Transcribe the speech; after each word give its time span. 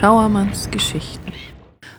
Schauermanns 0.00 0.70
Geschichten. 0.70 1.30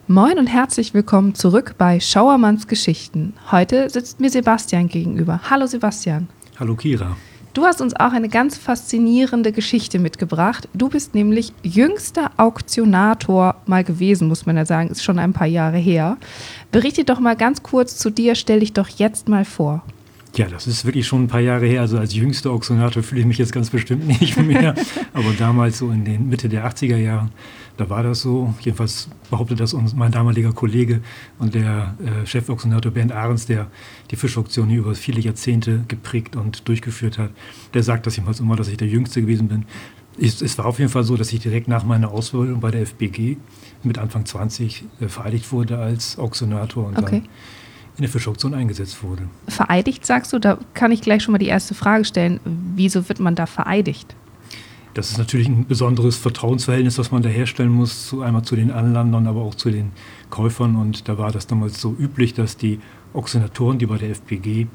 Moin 0.07 0.39
und 0.39 0.47
herzlich 0.47 0.95
willkommen 0.95 1.35
zurück 1.35 1.75
bei 1.77 1.99
Schauermanns 1.99 2.65
Geschichten. 2.65 3.35
Heute 3.51 3.91
sitzt 3.91 4.19
mir 4.19 4.31
Sebastian 4.31 4.87
gegenüber. 4.87 5.39
Hallo 5.51 5.67
Sebastian. 5.67 6.27
Hallo 6.59 6.73
Kira. 6.75 7.15
Du 7.53 7.63
hast 7.63 7.79
uns 7.79 7.95
auch 7.95 8.11
eine 8.11 8.27
ganz 8.27 8.57
faszinierende 8.57 9.51
Geschichte 9.51 9.99
mitgebracht. 9.99 10.67
Du 10.73 10.89
bist 10.89 11.13
nämlich 11.13 11.53
jüngster 11.61 12.31
Auktionator 12.37 13.57
mal 13.67 13.83
gewesen, 13.83 14.27
muss 14.27 14.47
man 14.47 14.57
ja 14.57 14.65
sagen, 14.65 14.89
ist 14.89 15.03
schon 15.03 15.19
ein 15.19 15.33
paar 15.33 15.45
Jahre 15.45 15.77
her. 15.77 16.17
Berichte 16.71 17.03
doch 17.03 17.19
mal 17.19 17.35
ganz 17.35 17.61
kurz 17.61 17.97
zu 17.97 18.09
dir, 18.09 18.33
stell 18.33 18.61
dich 18.61 18.73
doch 18.73 18.89
jetzt 18.89 19.29
mal 19.29 19.45
vor. 19.45 19.83
Ja, 20.35 20.47
das 20.47 20.65
ist 20.65 20.85
wirklich 20.85 21.05
schon 21.05 21.23
ein 21.23 21.27
paar 21.27 21.41
Jahre 21.41 21.65
her. 21.65 21.81
Also 21.81 21.97
als 21.97 22.13
jüngster 22.15 22.51
Auktionator 22.51 23.03
fühle 23.03 23.21
ich 23.21 23.27
mich 23.27 23.37
jetzt 23.37 23.51
ganz 23.51 23.69
bestimmt 23.69 24.07
nicht 24.21 24.37
mehr. 24.37 24.75
Aber 25.13 25.33
damals 25.37 25.79
so 25.79 25.91
in 25.91 26.05
den 26.05 26.29
Mitte 26.29 26.47
der 26.47 26.65
80er 26.69 26.95
Jahren, 26.95 27.31
da 27.75 27.89
war 27.89 28.01
das 28.03 28.21
so. 28.21 28.53
Jedenfalls 28.61 29.09
behauptet 29.29 29.59
das 29.59 29.73
uns 29.73 29.93
mein 29.93 30.11
damaliger 30.13 30.53
Kollege 30.53 31.01
und 31.37 31.53
der 31.53 31.95
äh, 31.99 32.25
Chefauktionator 32.25 32.91
Bernd 32.93 33.11
Ahrens, 33.11 33.45
der 33.45 33.67
die 34.09 34.15
Fischauktion 34.15 34.69
hier 34.69 34.79
über 34.79 34.95
viele 34.95 35.19
Jahrzehnte 35.19 35.83
geprägt 35.89 36.37
und 36.37 36.65
durchgeführt 36.67 37.17
hat. 37.17 37.31
Der 37.73 37.83
sagt 37.83 38.07
das 38.07 38.15
jedenfalls 38.15 38.39
immer, 38.39 38.55
dass 38.55 38.69
ich 38.69 38.77
der 38.77 38.87
Jüngste 38.87 39.19
gewesen 39.21 39.49
bin. 39.49 39.65
Es, 40.19 40.41
es 40.41 40.57
war 40.57 40.65
auf 40.65 40.79
jeden 40.79 40.91
Fall 40.91 41.03
so, 41.03 41.17
dass 41.17 41.33
ich 41.33 41.39
direkt 41.41 41.67
nach 41.67 41.83
meiner 41.83 42.09
Ausbildung 42.11 42.61
bei 42.61 42.71
der 42.71 42.85
FBG 42.85 43.35
mit 43.83 43.97
Anfang 43.97 44.25
20 44.25 44.83
äh, 45.01 45.07
vereidigt 45.09 45.51
wurde 45.51 45.77
als 45.77 46.17
Auktionator 46.17 46.87
und 46.87 46.97
Okay. 46.97 47.21
dann 47.21 47.29
in 48.01 48.03
der 48.03 48.11
Fischauktion 48.11 48.53
eingesetzt 48.55 49.03
wurde. 49.03 49.23
Vereidigt 49.47 50.05
sagst 50.07 50.33
du, 50.33 50.39
da 50.39 50.57
kann 50.73 50.91
ich 50.91 51.01
gleich 51.01 51.21
schon 51.21 51.33
mal 51.33 51.37
die 51.37 51.47
erste 51.47 51.75
Frage 51.75 52.03
stellen. 52.03 52.39
Wieso 52.75 53.07
wird 53.07 53.19
man 53.19 53.35
da 53.35 53.45
vereidigt? 53.45 54.15
Das 54.95 55.11
ist 55.11 55.17
natürlich 55.19 55.47
ein 55.47 55.67
besonderes 55.67 56.17
Vertrauensverhältnis, 56.17 56.97
was 56.97 57.11
man 57.11 57.21
da 57.21 57.29
herstellen 57.29 57.69
muss, 57.69 58.07
zu, 58.07 58.23
einmal 58.23 58.41
zu 58.41 58.55
den 58.55 58.71
Anlandern, 58.71 59.27
aber 59.27 59.41
auch 59.41 59.55
zu 59.55 59.69
den 59.69 59.91
Käufern. 60.31 60.75
Und 60.75 61.07
da 61.07 61.17
war 61.17 61.31
das 61.31 61.45
damals 61.47 61.79
so 61.79 61.95
üblich, 61.97 62.33
dass 62.33 62.57
die 62.57 62.79
Auktionatoren, 63.13 63.77
die 63.77 63.85
bei 63.85 63.97
der 63.97 64.09
FPG 64.09 64.67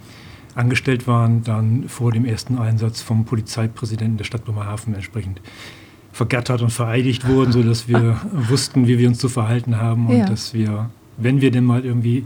angestellt 0.54 1.06
waren, 1.06 1.42
dann 1.44 1.88
vor 1.88 2.12
dem 2.12 2.24
ersten 2.24 2.56
Einsatz 2.58 3.02
vom 3.02 3.24
Polizeipräsidenten 3.26 4.16
der 4.16 4.24
Stadt 4.24 4.44
Bremerhaven 4.44 4.94
entsprechend 4.94 5.40
vergattert 6.12 6.62
und 6.62 6.70
vereidigt 6.70 7.28
wurden, 7.28 7.52
sodass 7.52 7.88
wir 7.88 8.18
wussten, 8.32 8.86
wie 8.86 8.98
wir 8.98 9.08
uns 9.08 9.18
zu 9.18 9.28
verhalten 9.28 9.76
haben 9.76 10.06
und 10.06 10.16
Ja. 10.16 10.26
dass 10.26 10.54
wir, 10.54 10.88
wenn 11.18 11.42
wir 11.42 11.50
denn 11.50 11.64
mal 11.64 11.84
irgendwie 11.84 12.24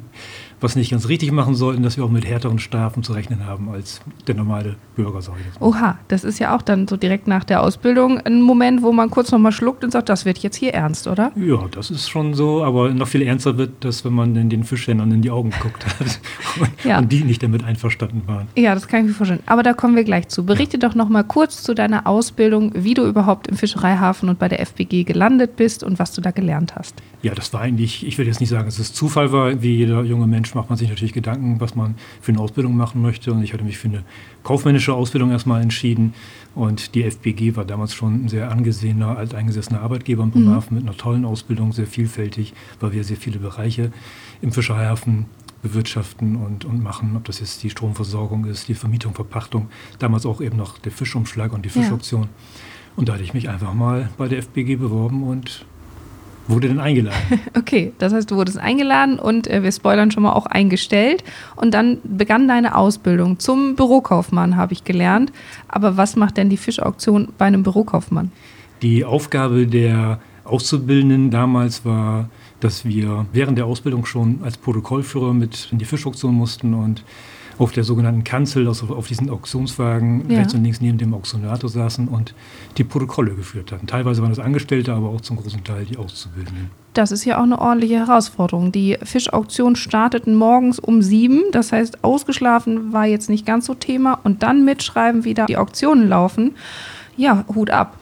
was 0.61 0.77
nicht 0.77 0.91
ganz 0.91 1.09
richtig 1.09 1.33
machen 1.33 1.55
sollten, 1.55 1.83
dass 1.83 1.97
wir 1.97 2.05
auch 2.05 2.11
mit 2.11 2.27
härteren 2.27 2.59
Strafen 2.59 3.03
zu 3.03 3.13
rechnen 3.13 3.47
haben 3.47 3.69
als 3.71 4.01
der 4.27 4.35
normale 4.35 4.77
Bürger, 4.97 5.23
sage 5.23 5.39
ich. 5.55 5.61
Oha, 5.61 5.99
das 6.09 6.25
ist 6.25 6.39
ja 6.39 6.55
auch 6.55 6.63
dann 6.63 6.87
so 6.87 6.97
direkt 6.97 7.27
nach 7.27 7.45
der 7.45 7.63
Ausbildung 7.63 8.19
ein 8.21 8.43
Moment, 8.43 8.83
wo 8.83 8.93
man 8.93 9.11
kurz 9.11 9.31
nochmal 9.33 9.53
schluckt 9.53 9.85
und 9.85 9.91
sagt, 9.91 10.09
das 10.09 10.25
wird 10.25 10.39
jetzt 10.39 10.57
hier 10.57 10.75
ernst, 10.75 11.07
oder? 11.07 11.33
Ja, 11.37 11.59
das 11.71 11.91
ist 11.91 12.09
schon 12.09 12.35
so, 12.35 12.63
aber 12.63 12.91
noch 12.91 13.09
viel 13.09 13.23
ernster 13.23 13.57
wird 13.57 13.73
das, 13.81 14.05
wenn 14.05 14.13
man 14.13 14.35
den 14.35 14.65
Fischhändlern 14.65 15.11
in 15.13 15.23
die 15.23 15.31
Augen 15.31 15.51
geguckt 15.51 15.87
hat 15.87 16.01
und, 16.61 16.71
Ja. 16.85 16.99
und 16.99 17.11
die 17.11 17.23
nicht 17.25 17.43
damit 17.43 17.65
einverstanden 17.65 18.23
waren. 18.27 18.49
Ja, 18.57 18.75
das 18.75 18.87
kann 18.89 19.01
ich 19.01 19.07
mir 19.09 19.15
vorstellen. 19.15 19.43
Aber 19.47 19.63
da 19.63 19.73
kommen 19.73 19.97
wir 19.97 20.05
gleich 20.05 20.29
zu. 20.29 20.45
Berichte 20.45 20.79
doch 20.79 20.95
noch 20.95 21.09
mal 21.09 21.23
kurz 21.25 21.63
zu 21.63 21.75
deiner 21.75 22.07
Ausbildung, 22.07 22.73
wie 22.75 22.95
du 22.95 23.07
überhaupt 23.07 23.47
im 23.49 23.57
Fischereihafen 23.57 24.29
und 24.29 24.39
bei 24.39 24.49
der 24.49 24.61
FBG 24.61 25.05
gelandet 25.05 25.57
bist 25.57 25.83
und 25.83 25.99
was 25.99 26.13
du 26.13 26.21
da 26.21 26.31
gelernt 26.31 26.75
hast. 26.77 26.95
Ja, 27.23 27.35
das 27.35 27.53
war 27.53 27.61
eigentlich, 27.61 28.07
ich 28.07 28.17
will 28.19 28.27
jetzt 28.27 28.41
nicht 28.41 28.49
sagen, 28.51 28.65
dass 28.67 28.79
es 28.79 28.93
Zufall 28.93 29.33
war. 29.33 29.63
Wie 29.63 29.77
jeder 29.77 30.03
junge 30.05 30.27
Mensch 30.27 30.50
macht 30.55 30.69
man 30.69 30.79
sich 30.79 30.89
natürlich 30.89 31.13
Gedanken, 31.13 31.61
was 31.61 31.75
man 31.75 31.95
für 32.21 32.33
eine 32.33 32.41
Ausbildung 32.41 32.77
machen 32.77 33.03
möchte. 33.03 33.33
Und 33.33 33.43
ich 33.43 33.53
hatte 33.53 33.65
mich 33.65 33.79
für 33.79 33.89
eine 33.89 34.05
kaufmännische 34.43 34.95
Ausbildung 34.95 35.31
erstmal 35.31 35.63
entschieden. 35.63 36.15
Und 36.55 36.95
die 36.95 37.05
FBG 37.05 37.57
war 37.57 37.65
damals 37.65 37.95
schon 37.95 38.25
ein 38.25 38.29
sehr 38.29 38.51
angesehener, 38.51 39.17
alteingesessener 39.17 39.81
Arbeitgeber 39.81 40.23
in 40.25 40.31
Bremerhaven 40.31 40.77
mit 40.77 40.87
einer 40.87 40.97
tollen 40.97 41.25
Ausbildung, 41.25 41.73
sehr 41.73 41.87
vielfältig, 41.87 42.53
weil 42.81 42.93
wir 42.93 43.05
sehr 43.05 43.17
viele 43.17 43.39
Bereiche 43.39 43.93
im 44.43 44.53
Fischereihafen 44.53 45.27
bewirtschaften 45.63 46.37
und, 46.37 46.65
und 46.65 46.83
machen, 46.83 47.17
ob 47.17 47.25
das 47.25 47.41
jetzt 47.41 47.63
die 47.63 47.71
Stromversorgung 47.71 48.47
ist, 48.47 48.69
die 48.69 48.75
Vermietung, 48.75 49.15
Verpachtung, 49.15 49.69
damals 49.99 50.25
auch 50.27 50.41
eben 50.41 50.57
noch 50.57 50.79
der 50.79 50.93
Fischumschlag 50.93 51.53
und 51.53 51.65
die 51.65 51.69
Ja. 51.69 51.83
Fischauktion. 51.83 52.29
Und 52.97 53.09
da 53.09 53.15
hatte 53.15 53.23
ich 53.23 53.35
mich 53.35 53.49
einfach 53.49 53.73
mal 53.75 54.09
bei 54.17 54.27
der 54.29 54.39
FBG 54.39 54.77
beworben 54.77 55.23
und 55.23 55.65
wurde 56.51 56.69
dann 56.69 56.81
eingeladen. 56.81 57.19
Okay, 57.59 57.93
das 57.99 58.13
heißt, 58.13 58.31
du 58.31 58.37
wurdest 58.37 58.59
eingeladen 58.59 59.19
und 59.19 59.47
äh, 59.47 59.63
wir 59.63 59.71
spoilern 59.71 60.11
schon 60.11 60.23
mal 60.23 60.33
auch 60.33 60.47
eingestellt. 60.47 61.23
Und 61.57 61.73
dann 61.75 61.99
begann 62.05 62.49
deine 62.49 62.75
Ausbildung 62.77 63.39
zum 63.39 63.77
Bürokaufmann, 63.77 64.57
habe 64.57 64.73
ich 64.73 64.85
gelernt. 64.85 65.33
Aber 65.69 65.97
was 65.97 66.17
macht 66.17 66.37
denn 66.37 66.49
die 66.49 66.57
Fischauktion 66.57 67.29
bei 67.39 67.47
einem 67.47 67.63
Bürokaufmann? 67.63 68.33
Die 68.83 69.05
Aufgabe 69.05 69.67
der 69.67 70.21
Auszubildenden 70.45 71.31
damals 71.31 71.85
war, 71.85 72.29
dass 72.61 72.85
wir 72.85 73.27
während 73.33 73.59
der 73.59 73.67
Ausbildung 73.67 74.05
schon 74.05 74.41
als 74.43 74.57
Protokollführer 74.57 75.33
mit 75.33 75.69
in 75.71 75.79
die 75.79 75.85
Fischauktion 75.85 76.35
mussten 76.35 76.75
und 76.75 77.05
auf 77.61 77.73
der 77.73 77.85
sogenannten 77.85 78.25
Kanzel, 78.25 78.67
also 78.67 78.87
auf 78.87 79.07
diesen 79.07 79.29
Auktionswagen 79.29 80.31
Ja. 80.31 80.39
rechts 80.39 80.55
und 80.55 80.63
links 80.65 80.81
neben 80.81 80.97
dem 80.97 81.13
Auktionator 81.13 81.69
saßen 81.69 82.09
und 82.09 82.35
die 82.79 82.85
Protokolle 82.85 83.35
geführt 83.35 83.71
hatten. 83.71 83.87
Teilweise 83.87 84.23
waren 84.23 84.31
das 84.31 84.39
Angestellte, 84.39 84.95
aber 84.95 85.11
auch 85.11 85.21
zum 85.21 85.37
großen 85.37 85.63
Teil 85.63 85.85
die 85.85 85.99
Auszubildenden. 85.99 86.71
Das 86.95 87.13
ist 87.13 87.25
ja 87.27 87.39
auch 87.39 87.43
eine 87.43 87.61
ordentliche 87.61 87.99
Herausforderung. 87.99 88.73
Die 88.73 88.97
Fischauktionen 89.03 89.77
starteten 89.77 90.35
morgens 90.35 90.79
um 90.79 91.03
sieben. 91.03 91.43
Das 91.53 91.71
heißt, 91.71 92.03
ausgeschlafen 92.03 92.95
war 92.95 93.05
jetzt 93.07 93.29
nicht 93.29 93.45
ganz 93.45 93.67
so 93.67 93.75
Thema. 93.75 94.19
Und 94.25 94.43
dann 94.43 94.65
mitschreiben, 94.65 95.25
wie 95.25 95.35
da 95.35 95.45
die 95.47 95.59
Auktionen 95.59 96.09
laufen. 96.09 96.53
Ja, 97.19 97.45
Hut 97.55 97.71
ab. 97.71 97.97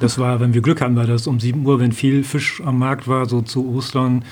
Das 0.00 0.18
war, 0.18 0.38
wenn 0.40 0.52
wir 0.52 0.60
Glück 0.60 0.80
hatten, 0.82 0.96
war 0.96 1.06
das 1.06 1.26
um 1.26 1.40
7 1.40 1.64
Uhr, 1.64 1.80
wenn 1.80 1.92
viel 1.92 2.24
Fisch 2.24 2.62
am 2.64 2.78
Markt 2.78 3.08
war, 3.08 3.26
so 3.26 3.40
zu 3.40 3.74
Ostern 3.74 4.24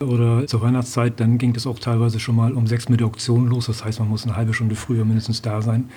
oder 0.00 0.46
zur 0.46 0.62
Weihnachtszeit, 0.62 1.20
dann 1.20 1.38
ging 1.38 1.52
das 1.52 1.66
auch 1.66 1.78
teilweise 1.78 2.20
schon 2.20 2.36
mal 2.36 2.52
um 2.52 2.66
6 2.66 2.88
mit 2.88 3.00
der 3.00 3.06
Auktion 3.06 3.48
los. 3.48 3.66
Das 3.66 3.84
heißt, 3.84 3.98
man 3.98 4.08
muss 4.08 4.24
eine 4.24 4.36
halbe 4.36 4.54
Stunde 4.54 4.74
früher 4.74 5.04
mindestens 5.04 5.42
da 5.42 5.62
sein. 5.62 5.88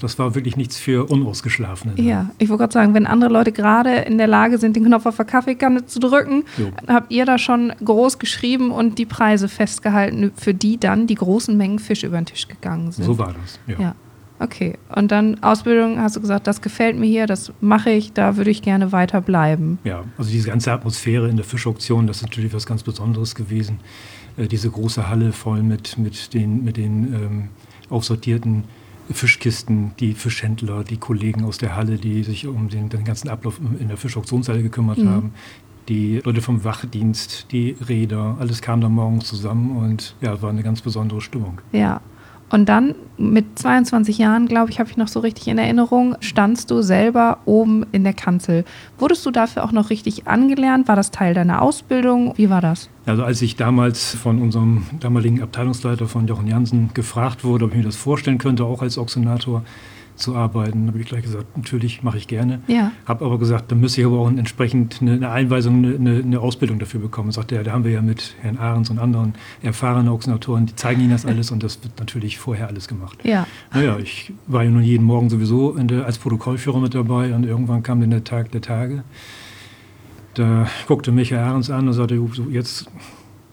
Das 0.00 0.18
war 0.18 0.34
wirklich 0.34 0.56
nichts 0.56 0.78
für 0.78 1.10
Unausgeschlafene. 1.10 2.00
Ja, 2.00 2.30
ich 2.38 2.48
wollte 2.48 2.62
gerade 2.62 2.72
sagen, 2.72 2.94
wenn 2.94 3.06
andere 3.06 3.30
Leute 3.30 3.52
gerade 3.52 3.96
in 3.96 4.16
der 4.16 4.26
Lage 4.26 4.56
sind, 4.56 4.74
den 4.76 4.84
Knopf 4.84 5.04
auf 5.04 5.16
der 5.16 5.26
Kaffeekanne 5.26 5.84
zu 5.84 6.00
drücken, 6.00 6.44
Jo. 6.56 6.70
habt 6.88 7.12
ihr 7.12 7.26
da 7.26 7.36
schon 7.36 7.72
groß 7.84 8.18
geschrieben 8.18 8.70
und 8.70 8.98
die 8.98 9.04
Preise 9.04 9.48
festgehalten, 9.48 10.32
für 10.36 10.54
die 10.54 10.78
dann 10.78 11.06
die 11.06 11.16
großen 11.16 11.54
Mengen 11.56 11.78
Fisch 11.78 12.02
über 12.02 12.16
den 12.16 12.26
Tisch 12.26 12.48
gegangen 12.48 12.92
sind. 12.92 13.04
So 13.04 13.18
war 13.18 13.34
das. 13.34 13.58
Ja. 13.66 13.80
Ja, 13.80 13.94
okay. 14.40 14.76
Und 14.94 15.10
dann 15.12 15.42
Ausbildung, 15.42 16.00
hast 16.00 16.16
du 16.16 16.20
gesagt, 16.20 16.46
das 16.46 16.60
gefällt 16.60 16.98
mir 16.98 17.06
hier, 17.06 17.26
das 17.26 17.52
mache 17.60 17.90
ich, 17.90 18.12
da 18.12 18.36
würde 18.36 18.50
ich 18.50 18.62
gerne 18.62 18.90
weiter 18.92 19.20
bleiben. 19.20 19.78
Ja, 19.84 20.04
also 20.18 20.30
diese 20.30 20.48
ganze 20.48 20.72
Atmosphäre 20.72 21.28
in 21.28 21.36
der 21.36 21.44
Fischauktion, 21.44 22.06
das 22.06 22.16
ist 22.18 22.22
natürlich 22.22 22.52
was 22.52 22.66
ganz 22.66 22.82
Besonderes 22.82 23.34
gewesen. 23.34 23.80
Äh, 24.36 24.46
diese 24.48 24.70
große 24.70 25.08
Halle 25.08 25.32
voll 25.32 25.62
mit, 25.62 25.98
mit 25.98 26.34
den, 26.34 26.64
mit 26.64 26.76
den 26.76 27.14
ähm, 27.14 27.48
aufsortierten 27.88 28.64
Fischkisten, 29.12 29.92
die 29.98 30.14
Fischhändler, 30.14 30.84
die 30.84 30.96
Kollegen 30.96 31.44
aus 31.44 31.58
der 31.58 31.74
Halle, 31.76 31.96
die 31.96 32.22
sich 32.22 32.46
um 32.46 32.68
den, 32.68 32.88
den 32.88 33.04
ganzen 33.04 33.28
Ablauf 33.28 33.60
in 33.78 33.88
der 33.88 33.96
Fischauktionshalle 33.96 34.62
gekümmert 34.62 34.98
Mhm. 34.98 35.08
haben. 35.08 35.34
Die 35.88 36.20
Leute 36.24 36.40
vom 36.40 36.62
Wachdienst, 36.62 37.46
die 37.50 37.74
Räder, 37.88 38.36
alles 38.38 38.62
kam 38.62 38.80
da 38.80 38.88
morgens 38.88 39.26
zusammen 39.26 39.76
und 39.76 40.14
ja, 40.20 40.40
war 40.40 40.50
eine 40.50 40.62
ganz 40.62 40.80
besondere 40.82 41.20
Stimmung. 41.20 41.60
Ja. 41.72 42.00
Und 42.50 42.68
dann 42.68 42.96
mit 43.16 43.58
22 43.58 44.18
Jahren, 44.18 44.46
glaube 44.46 44.70
ich, 44.70 44.80
habe 44.80 44.90
ich 44.90 44.96
noch 44.96 45.06
so 45.06 45.20
richtig 45.20 45.46
in 45.46 45.56
Erinnerung, 45.56 46.16
standst 46.20 46.70
du 46.70 46.82
selber 46.82 47.38
oben 47.44 47.86
in 47.92 48.02
der 48.02 48.12
Kanzel. 48.12 48.64
Wurdest 48.98 49.24
du 49.24 49.30
dafür 49.30 49.62
auch 49.62 49.70
noch 49.70 49.90
richtig 49.90 50.26
angelernt? 50.26 50.88
War 50.88 50.96
das 50.96 51.12
Teil 51.12 51.32
deiner 51.32 51.62
Ausbildung? 51.62 52.34
Wie 52.36 52.50
war 52.50 52.60
das? 52.60 52.90
Also 53.06 53.22
als 53.22 53.40
ich 53.40 53.54
damals 53.54 54.16
von 54.16 54.42
unserem 54.42 54.84
damaligen 54.98 55.42
Abteilungsleiter 55.42 56.06
von 56.06 56.26
Jochen 56.26 56.48
Jansen 56.48 56.90
gefragt 56.92 57.44
wurde, 57.44 57.66
ob 57.66 57.70
ich 57.70 57.78
mir 57.78 57.84
das 57.84 57.96
vorstellen 57.96 58.38
könnte, 58.38 58.64
auch 58.64 58.82
als 58.82 58.98
Auktionator 58.98 59.62
zu 60.20 60.36
arbeiten, 60.36 60.86
habe 60.86 60.98
ich 60.98 61.06
gleich 61.06 61.22
gesagt, 61.22 61.56
natürlich 61.56 62.02
mache 62.02 62.18
ich 62.18 62.28
gerne. 62.28 62.60
Ja. 62.66 62.92
Habe 63.06 63.24
aber 63.24 63.38
gesagt, 63.38 63.72
dann 63.72 63.80
müsste 63.80 64.00
ich 64.00 64.06
aber 64.06 64.18
auch 64.18 64.28
entsprechend 64.28 64.98
eine, 65.00 65.30
Einweisung, 65.30 65.84
eine, 65.84 66.18
eine, 66.18 66.40
Ausbildung 66.40 66.78
dafür 66.78 67.00
bekommen. 67.00 67.32
Sagte 67.32 67.56
er, 67.56 67.64
da 67.64 67.72
haben 67.72 67.84
wir 67.84 67.90
ja 67.90 68.02
mit 68.02 68.34
Herrn 68.40 68.58
Ahrens 68.58 68.90
und 68.90 68.98
anderen 68.98 69.34
erfahrenen 69.62 70.08
Auktionatoren, 70.08 70.66
die 70.66 70.76
zeigen 70.76 71.00
Ihnen 71.00 71.10
das 71.10 71.26
alles 71.26 71.50
und 71.50 71.62
das 71.62 71.82
wird 71.82 71.98
natürlich 71.98 72.38
vorher 72.38 72.68
alles 72.68 72.88
gemacht. 72.88 73.18
Ja. 73.24 73.46
Naja, 73.72 73.98
ich 73.98 74.32
war 74.46 74.62
ja 74.62 74.70
nun 74.70 74.82
jeden 74.82 75.04
Morgen 75.04 75.30
sowieso 75.30 75.74
in 75.76 75.88
der, 75.88 76.06
als 76.06 76.18
Protokollführer 76.18 76.80
mit 76.80 76.94
dabei 76.94 77.34
und 77.34 77.44
irgendwann 77.44 77.82
kam 77.82 78.00
dann 78.00 78.10
der 78.10 78.24
Tag 78.24 78.50
der 78.52 78.60
Tage. 78.60 79.04
Da 80.34 80.68
guckte 80.86 81.10
mich 81.10 81.32
Herr 81.32 81.44
Ahrens 81.44 81.70
an 81.70 81.88
und 81.88 81.94
sagte, 81.94 82.14
"Jo, 82.14 82.30
so, 82.32 82.44
jetzt 82.50 82.88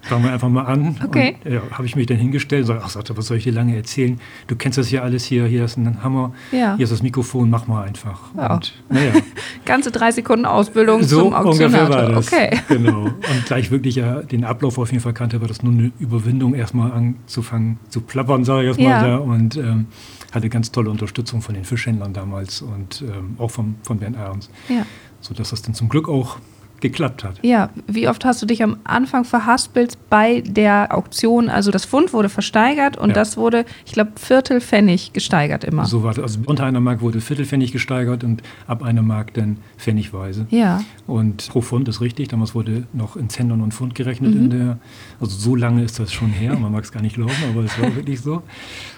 fangen 0.01 0.23
wir 0.23 0.31
einfach 0.31 0.49
mal 0.49 0.63
an. 0.63 0.95
Okay. 1.03 1.35
Ja, 1.43 1.61
habe 1.71 1.85
ich 1.85 1.95
mich 1.95 2.05
dann 2.07 2.17
hingestellt 2.17 2.69
und 2.69 2.89
sagte, 2.89 3.17
was 3.17 3.27
soll 3.27 3.37
ich 3.37 3.43
dir 3.43 3.51
lange 3.53 3.75
erzählen? 3.75 4.19
Du 4.47 4.55
kennst 4.55 4.77
das 4.77 4.89
ja 4.91 5.01
alles 5.01 5.25
hier, 5.25 5.45
hier 5.45 5.65
ist 5.65 5.77
ein 5.77 6.03
Hammer, 6.03 6.33
Ja. 6.51 6.75
hier 6.77 6.83
ist 6.85 6.91
das 6.91 7.01
Mikrofon, 7.03 7.49
mach 7.49 7.67
mal 7.67 7.83
einfach. 7.83 8.21
Ja. 8.35 8.53
Und 8.55 8.73
naja, 8.89 9.11
Ganze 9.65 9.91
drei 9.91 10.11
Sekunden 10.11 10.45
Ausbildung 10.45 11.03
so 11.03 11.23
zum 11.23 11.33
ungefähr 11.33 11.45
Auktionator. 11.67 11.89
war 11.89 12.09
das. 12.09 12.27
Okay. 12.33 12.59
Genau. 12.69 13.03
Und 13.05 13.45
gleich 13.45 13.71
wirklich 13.71 13.95
ja 13.95 14.21
den 14.21 14.43
Ablauf 14.45 14.77
auf 14.77 14.91
jeden 14.91 15.01
Fall 15.03 15.13
kannte, 15.13 15.41
war 15.41 15.47
das 15.47 15.61
nur 15.63 15.73
eine 15.73 15.91
Überwindung, 15.99 16.53
erstmal 16.53 16.91
anzufangen 16.91 17.79
zu 17.89 18.01
plappern, 18.01 18.43
sage 18.45 18.61
ich 18.69 18.77
jetzt 18.77 18.83
mal 18.83 18.89
Ja. 18.89 19.01
da. 19.07 19.17
Und 19.17 19.57
ähm, 19.57 19.87
hatte 20.31 20.49
ganz 20.49 20.71
tolle 20.71 20.89
Unterstützung 20.89 21.41
von 21.41 21.55
den 21.55 21.63
Fischhändlern 21.65 22.13
damals 22.13 22.61
und 22.61 23.01
ähm, 23.01 23.35
auch 23.37 23.49
vom, 23.51 23.75
von 23.83 23.97
Bernd 23.99 24.17
Ahrens. 24.17 24.49
Ja. 24.69 24.85
Sodass 25.21 25.49
das 25.49 25.61
dann 25.63 25.73
zum 25.73 25.89
Glück 25.89 26.07
auch 26.09 26.37
geklappt 26.81 27.23
hat. 27.23 27.39
Ja, 27.41 27.69
wie 27.87 28.07
oft 28.07 28.23
hast 28.25 28.41
du 28.41 28.45
dich 28.45 28.61
am 28.63 28.77
Anfang 28.83 29.23
verhaspelt 29.25 29.97
bei 30.09 30.41
der 30.41 30.95
Auktion? 30.95 31.49
Also 31.49 31.71
das 31.71 31.85
Pfund 31.85 32.13
wurde 32.13 32.29
versteigert 32.29 32.97
und 32.97 33.09
Ja. 33.09 33.15
das 33.15 33.37
wurde, 33.37 33.65
ich 33.85 33.93
glaube, 33.93 34.11
Viertelpfennig 34.15 35.13
gesteigert 35.13 35.63
immer. 35.63 35.85
So 35.85 36.03
war 36.03 36.13
das. 36.13 36.23
Also 36.23 36.39
unter 36.45 36.65
einer 36.65 36.79
Mark 36.79 37.01
wurde 37.01 37.19
Viertelpfennig 37.21 37.71
gesteigert 37.71 38.23
und 38.23 38.43
ab 38.67 38.83
einer 38.83 39.01
Mark 39.01 39.33
dann 39.33 39.57
pfennigweise. 39.77 40.45
Ja, 40.49 40.81
Und 41.07 41.47
pro 41.49 41.61
Pfund 41.61 41.87
ist 41.87 42.01
richtig, 42.01 42.27
damals 42.27 42.53
wurde 42.53 42.83
noch 42.93 43.15
in 43.15 43.29
Zentnern 43.29 43.61
und 43.61 43.73
Pfund 43.73 43.95
gerechnet 43.95 44.35
Mhm. 44.35 44.39
in 44.41 44.49
der, 44.49 44.77
also 45.21 45.35
so 45.37 45.55
lange 45.55 45.83
ist 45.83 45.99
das 45.99 46.11
schon 46.13 46.29
her, 46.29 46.57
man 46.59 46.71
mag 46.71 46.83
es 46.83 46.91
gar 46.91 47.01
nicht 47.01 47.15
glauben, 47.15 47.31
aber 47.49 47.63
es 47.63 47.81
war 47.81 47.95
wirklich 47.95 48.19
so. 48.21 48.43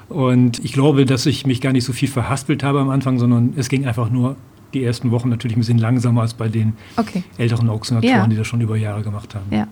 Und 0.09 0.59
ich 0.65 0.73
glaube, 0.73 1.05
dass 1.05 1.25
ich 1.27 1.45
mich 1.45 1.61
gar 1.61 1.71
nicht 1.71 1.83
so 1.85 1.93
viel 1.93 2.09
verhaspelt 2.09 2.63
habe 2.63 2.79
am 2.79 2.89
Anfang, 2.89 3.19
sondern 3.19 3.53
es 3.55 3.69
ging 3.69 3.85
einfach 3.85 4.09
nur 4.09 4.35
die 4.73 4.83
ersten 4.83 5.11
Wochen 5.11 5.29
natürlich 5.29 5.57
ein 5.57 5.61
bisschen 5.61 5.77
langsamer 5.79 6.21
als 6.21 6.33
bei 6.33 6.47
den 6.47 6.73
okay. 6.97 7.23
älteren 7.37 7.69
Auktionatoren, 7.69 8.15
Ja. 8.17 8.27
die 8.27 8.35
das 8.35 8.47
schon 8.47 8.61
über 8.61 8.77
Jahre 8.77 9.01
gemacht 9.01 9.35
haben. 9.35 9.45
Ja. 9.51 9.67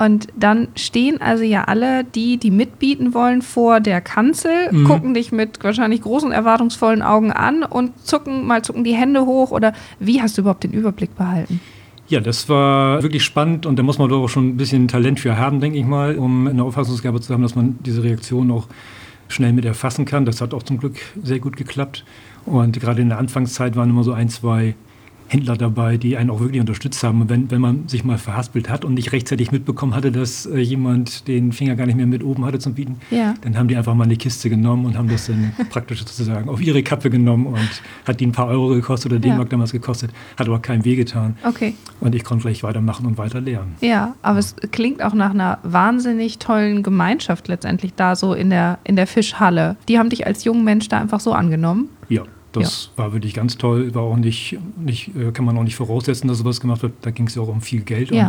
Und 0.00 0.28
dann 0.36 0.68
stehen 0.76 1.20
also 1.20 1.42
ja 1.42 1.64
alle, 1.64 2.04
die, 2.04 2.36
die 2.36 2.52
mitbieten 2.52 3.14
wollen, 3.14 3.42
vor 3.42 3.80
der 3.80 4.00
Kanzel, 4.00 4.70
Mhm. 4.70 4.84
gucken 4.84 5.14
dich 5.14 5.32
mit 5.32 5.58
wahrscheinlich 5.64 6.02
großen, 6.02 6.30
erwartungsvollen 6.30 7.02
Augen 7.02 7.32
an 7.32 7.64
und 7.64 7.98
zucken, 8.06 8.46
mal 8.46 8.62
zucken 8.62 8.84
die 8.84 8.94
Hände 8.94 9.26
hoch 9.26 9.50
oder 9.50 9.72
wie 9.98 10.22
hast 10.22 10.36
du 10.38 10.42
überhaupt 10.42 10.62
den 10.62 10.70
Überblick 10.72 11.16
behalten? 11.16 11.60
Ja, 12.06 12.20
das 12.20 12.48
war 12.48 13.02
wirklich 13.02 13.24
spannend 13.24 13.66
und 13.66 13.76
da 13.76 13.82
muss 13.82 13.98
man 13.98 14.08
doch 14.08 14.22
auch 14.22 14.28
schon 14.28 14.50
ein 14.50 14.56
bisschen 14.56 14.86
Talent 14.88 15.18
für 15.20 15.36
haben, 15.36 15.60
denke 15.60 15.78
ich 15.78 15.84
mal, 15.84 16.16
um 16.16 16.46
eine 16.46 16.62
Auffassungsgabe 16.62 17.20
zu 17.20 17.34
haben, 17.34 17.42
dass 17.42 17.54
man 17.56 17.78
diese 17.84 18.02
Reaktion 18.04 18.50
auch 18.52 18.68
schnell 19.26 19.52
mit 19.52 19.64
erfassen 19.66 20.04
kann. 20.06 20.24
Das 20.24 20.40
hat 20.40 20.54
auch 20.54 20.62
zum 20.62 20.78
Glück 20.78 20.96
sehr 21.22 21.38
gut 21.40 21.56
geklappt. 21.56 22.04
Und 22.46 22.78
gerade 22.80 23.02
in 23.02 23.08
der 23.08 23.18
Anfangszeit 23.18 23.76
waren 23.76 23.90
immer 23.90 24.04
so 24.04 24.12
ein, 24.12 24.28
zwei 24.28 24.74
Händler 25.28 25.56
dabei, 25.56 25.96
die 25.96 26.16
einen 26.16 26.30
auch 26.30 26.40
wirklich 26.40 26.60
unterstützt 26.60 27.02
haben. 27.02 27.28
Wenn, 27.28 27.50
wenn 27.50 27.60
man 27.60 27.86
sich 27.88 28.04
mal 28.04 28.18
verhaspelt 28.18 28.68
hat 28.68 28.84
und 28.84 28.94
nicht 28.94 29.12
rechtzeitig 29.12 29.52
mitbekommen 29.52 29.94
hatte, 29.94 30.10
dass 30.10 30.46
äh, 30.46 30.58
jemand 30.58 31.28
den 31.28 31.52
Finger 31.52 31.76
gar 31.76 31.86
nicht 31.86 31.96
mehr 31.96 32.06
mit 32.06 32.24
oben 32.24 32.44
hatte 32.44 32.58
zum 32.58 32.74
Bieten, 32.74 32.96
Ja. 33.10 33.34
dann 33.42 33.56
haben 33.58 33.68
die 33.68 33.76
einfach 33.76 33.94
mal 33.94 34.04
eine 34.04 34.16
Kiste 34.16 34.48
genommen 34.50 34.86
und 34.86 34.96
haben 34.96 35.08
das 35.08 35.26
dann 35.26 35.52
praktisch 35.70 36.00
sozusagen 36.00 36.48
auf 36.48 36.60
ihre 36.60 36.82
Kappe 36.82 37.10
genommen 37.10 37.46
und 37.46 37.82
hat 38.06 38.20
die 38.20 38.26
ein 38.26 38.32
paar 38.32 38.48
Euro 38.48 38.68
gekostet 38.68 39.12
oder 39.12 39.20
D-Mark 39.20 39.40
Ja. 39.40 39.50
damals 39.50 39.72
gekostet, 39.72 40.10
hat 40.36 40.46
aber 40.48 40.58
keinem 40.60 40.84
wehgetan. 40.84 41.36
Okay. 41.44 41.74
Und 42.00 42.14
ich 42.14 42.24
konnte 42.24 42.42
gleich 42.42 42.62
weitermachen 42.62 43.06
und 43.06 43.18
weiter 43.18 43.40
lernen. 43.40 43.74
Ja, 43.80 44.14
aber 44.22 44.38
es 44.38 44.56
klingt 44.72 45.02
auch 45.02 45.14
nach 45.14 45.30
einer 45.30 45.58
wahnsinnig 45.62 46.38
tollen 46.38 46.82
Gemeinschaft 46.82 47.48
letztendlich 47.48 47.94
da 47.94 48.16
so 48.16 48.32
in 48.34 48.50
der, 48.50 48.78
in 48.84 48.96
der 48.96 49.06
Fischhalle. 49.06 49.76
Die 49.88 49.98
haben 49.98 50.08
dich 50.10 50.26
als 50.26 50.44
jungen 50.44 50.64
Mensch 50.64 50.88
da 50.88 50.98
einfach 50.98 51.20
so 51.20 51.32
angenommen. 51.32 51.88
Ja, 52.08 52.22
das 52.60 52.90
war 52.96 53.12
wirklich 53.12 53.34
ganz 53.34 53.56
toll. 53.58 53.94
War 53.94 54.02
auch 54.02 54.16
nicht, 54.16 54.58
nicht 54.76 55.10
äh, 55.16 55.32
kann 55.32 55.44
man 55.44 55.56
auch 55.58 55.62
nicht 55.62 55.76
voraussetzen, 55.76 56.28
dass 56.28 56.38
sowas 56.38 56.60
gemacht 56.60 56.82
wird. 56.82 56.92
Da 57.02 57.10
ging 57.10 57.26
es 57.26 57.34
ja 57.34 57.42
auch 57.42 57.48
um 57.48 57.60
viel 57.60 57.80
Geld 57.80 58.10
Ja. 58.10 58.28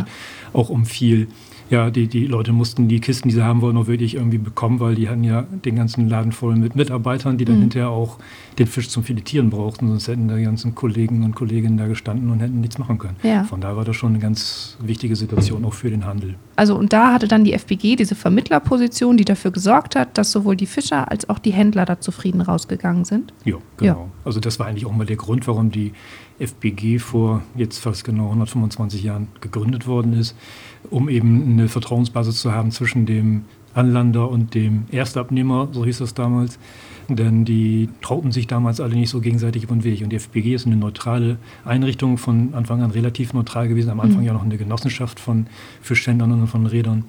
und 0.52 0.60
auch 0.60 0.68
um 0.70 0.84
viel. 0.86 1.28
Ja, 1.70 1.88
die, 1.90 2.08
die 2.08 2.26
Leute 2.26 2.52
mussten 2.52 2.88
die 2.88 2.98
Kisten, 3.00 3.28
die 3.28 3.34
sie 3.34 3.44
haben 3.44 3.60
wollten, 3.62 3.78
auch 3.78 3.86
wirklich 3.86 4.16
irgendwie 4.16 4.38
bekommen, 4.38 4.80
weil 4.80 4.96
die 4.96 5.08
hatten 5.08 5.22
ja 5.24 5.42
den 5.64 5.76
ganzen 5.76 6.08
Laden 6.08 6.32
voll 6.32 6.56
mit 6.56 6.74
Mitarbeitern, 6.74 7.38
die 7.38 7.44
dann 7.44 7.56
Mhm. 7.56 7.60
hinterher 7.60 7.90
auch 7.90 8.18
den 8.58 8.66
Fisch 8.66 8.88
zum 8.88 9.04
Filetieren 9.04 9.50
brauchten. 9.50 9.86
Sonst 9.88 10.08
hätten 10.08 10.28
die 10.28 10.42
ganzen 10.42 10.74
Kollegen 10.74 11.22
und 11.22 11.34
Kolleginnen 11.36 11.76
da 11.78 11.86
gestanden 11.86 12.30
und 12.30 12.40
hätten 12.40 12.60
nichts 12.60 12.78
machen 12.78 12.98
können. 12.98 13.16
Ja. 13.22 13.44
Von 13.44 13.60
da 13.60 13.76
war 13.76 13.84
das 13.84 13.94
schon 13.96 14.10
eine 14.10 14.18
ganz 14.18 14.76
wichtige 14.82 15.14
Situation 15.14 15.64
auch 15.64 15.72
für 15.74 15.90
den 15.90 16.04
Handel. 16.04 16.34
Also 16.56 16.76
und 16.76 16.92
da 16.92 17.12
hatte 17.14 17.28
dann 17.28 17.44
die 17.44 17.52
FBG 17.52 17.94
diese 17.96 18.14
Vermittlerposition, 18.16 19.16
die 19.16 19.24
dafür 19.24 19.52
gesorgt 19.52 19.94
hat, 19.96 20.18
dass 20.18 20.32
sowohl 20.32 20.56
die 20.56 20.66
Fischer 20.66 21.10
als 21.10 21.28
auch 21.28 21.38
die 21.38 21.52
Händler 21.52 21.84
da 21.84 22.00
zufrieden 22.00 22.40
rausgegangen 22.40 23.04
sind. 23.04 23.32
Ja, 23.44 23.56
genau. 23.76 24.10
Also 24.24 24.40
das 24.40 24.58
war 24.58 24.66
eigentlich 24.66 24.86
auch 24.86 24.92
mal 24.92 25.06
der 25.06 25.16
Grund, 25.16 25.46
warum 25.46 25.70
die 25.70 25.92
FBG 26.40 26.98
vor 26.98 27.42
jetzt 27.54 27.78
fast 27.78 28.04
genau 28.04 28.24
125 28.26 29.02
Jahren 29.02 29.28
gegründet 29.40 29.86
worden 29.86 30.14
ist, 30.14 30.34
um 30.90 31.08
eben 31.08 31.52
eine 31.52 31.68
Vertrauensbasis 31.68 32.40
zu 32.40 32.52
haben 32.52 32.70
zwischen 32.70 33.06
dem 33.06 33.44
Anlander 33.74 34.28
und 34.28 34.54
dem 34.54 34.84
Erstabnehmer, 34.90 35.68
so 35.72 35.84
hieß 35.84 35.98
das 35.98 36.14
damals. 36.14 36.58
Denn 37.08 37.44
die 37.44 37.88
trauten 38.02 38.30
sich 38.30 38.46
damals 38.46 38.80
alle 38.80 38.94
nicht 38.94 39.10
so 39.10 39.20
gegenseitig 39.20 39.64
über 39.64 39.74
den 39.74 39.84
Weg. 39.84 40.02
Und 40.02 40.10
die 40.10 40.18
FBG 40.18 40.54
ist 40.54 40.66
eine 40.66 40.76
neutrale 40.76 41.38
Einrichtung, 41.64 42.18
von 42.18 42.54
Anfang 42.54 42.82
an 42.82 42.92
relativ 42.92 43.32
neutral 43.32 43.68
gewesen. 43.68 43.90
Am 43.90 44.00
Anfang 44.00 44.20
Mhm. 44.20 44.26
ja 44.26 44.32
noch 44.32 44.44
eine 44.44 44.56
Genossenschaft 44.56 45.18
von 45.18 45.46
Fischhändlern 45.82 46.32
und 46.32 46.46
von 46.46 46.66
Rädern. 46.66 47.04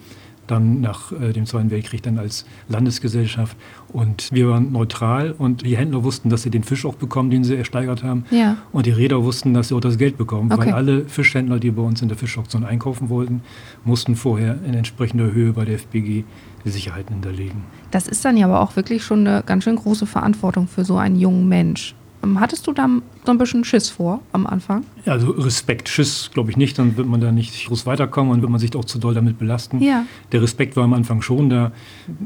Dann 0.51 0.81
nach 0.81 1.11
äh, 1.13 1.31
dem 1.33 1.45
Zweiten 1.45 1.71
Weltkrieg 1.71 2.03
dann 2.03 2.17
als 2.19 2.45
Landesgesellschaft. 2.67 3.55
Und 3.93 4.29
wir 4.31 4.49
waren 4.49 4.71
neutral 4.71 5.31
und 5.37 5.65
die 5.65 5.77
Händler 5.77 6.03
wussten, 6.03 6.29
dass 6.29 6.43
sie 6.43 6.49
den 6.49 6.63
Fisch 6.63 6.85
auch 6.85 6.95
bekommen, 6.95 7.29
den 7.29 7.43
sie 7.43 7.55
ersteigert 7.55 8.03
haben. 8.03 8.25
Ja. 8.31 8.57
Und 8.71 8.85
die 8.85 8.91
Räder 8.91 9.23
wussten, 9.23 9.53
dass 9.53 9.69
sie 9.69 9.75
auch 9.75 9.79
das 9.81 9.97
Geld 9.97 10.17
bekommen, 10.17 10.51
Okay. 10.51 10.67
weil 10.67 10.73
alle 10.73 11.05
Fischhändler, 11.05 11.59
die 11.59 11.71
bei 11.71 11.81
uns 11.81 12.01
in 12.01 12.07
der 12.09 12.17
Fischauktion 12.17 12.63
einkaufen 12.65 13.09
wollten, 13.09 13.41
mussten 13.85 14.15
vorher 14.15 14.57
in 14.65 14.73
entsprechender 14.73 15.31
Höhe 15.31 15.53
bei 15.53 15.65
der 15.65 15.75
FBG 15.79 16.23
die 16.65 16.69
Sicherheiten 16.69 17.13
hinterlegen. 17.15 17.63
Das 17.91 18.07
ist 18.07 18.23
dann 18.25 18.37
ja 18.37 18.45
aber 18.45 18.59
auch 18.61 18.75
wirklich 18.75 19.03
schon 19.03 19.25
eine 19.25 19.43
ganz 19.45 19.63
schön 19.63 19.75
große 19.77 20.05
Verantwortung 20.05 20.67
für 20.67 20.83
so 20.85 20.97
einen 20.97 21.19
jungen 21.19 21.47
Mensch. 21.47 21.95
Ähm, 22.23 22.39
Hattest 22.39 22.67
du 22.67 22.73
da 22.73 22.87
so 23.25 23.31
ein 23.31 23.37
bisschen 23.37 23.63
Schiss 23.63 23.89
vor 23.89 24.21
am 24.31 24.47
Anfang? 24.47 24.83
Ja, 25.05 25.13
Also 25.13 25.31
Respekt, 25.31 25.89
Schiss 25.89 26.31
glaube 26.33 26.49
ich 26.51 26.57
nicht, 26.57 26.77
dann 26.79 26.97
wird 26.97 27.07
man 27.07 27.21
da 27.21 27.31
nicht 27.31 27.67
groß 27.67 27.85
weiterkommen 27.85 28.31
und 28.31 28.41
wird 28.41 28.51
man 28.51 28.59
sich 28.59 28.75
auch 28.75 28.85
zu 28.85 28.99
doll 28.99 29.13
damit 29.13 29.37
belasten. 29.39 29.79
Ja. 29.81 30.05
Der 30.31 30.41
Respekt 30.41 30.75
war 30.75 30.83
am 30.83 30.93
Anfang 30.93 31.21
schon 31.21 31.49
da. 31.49 31.71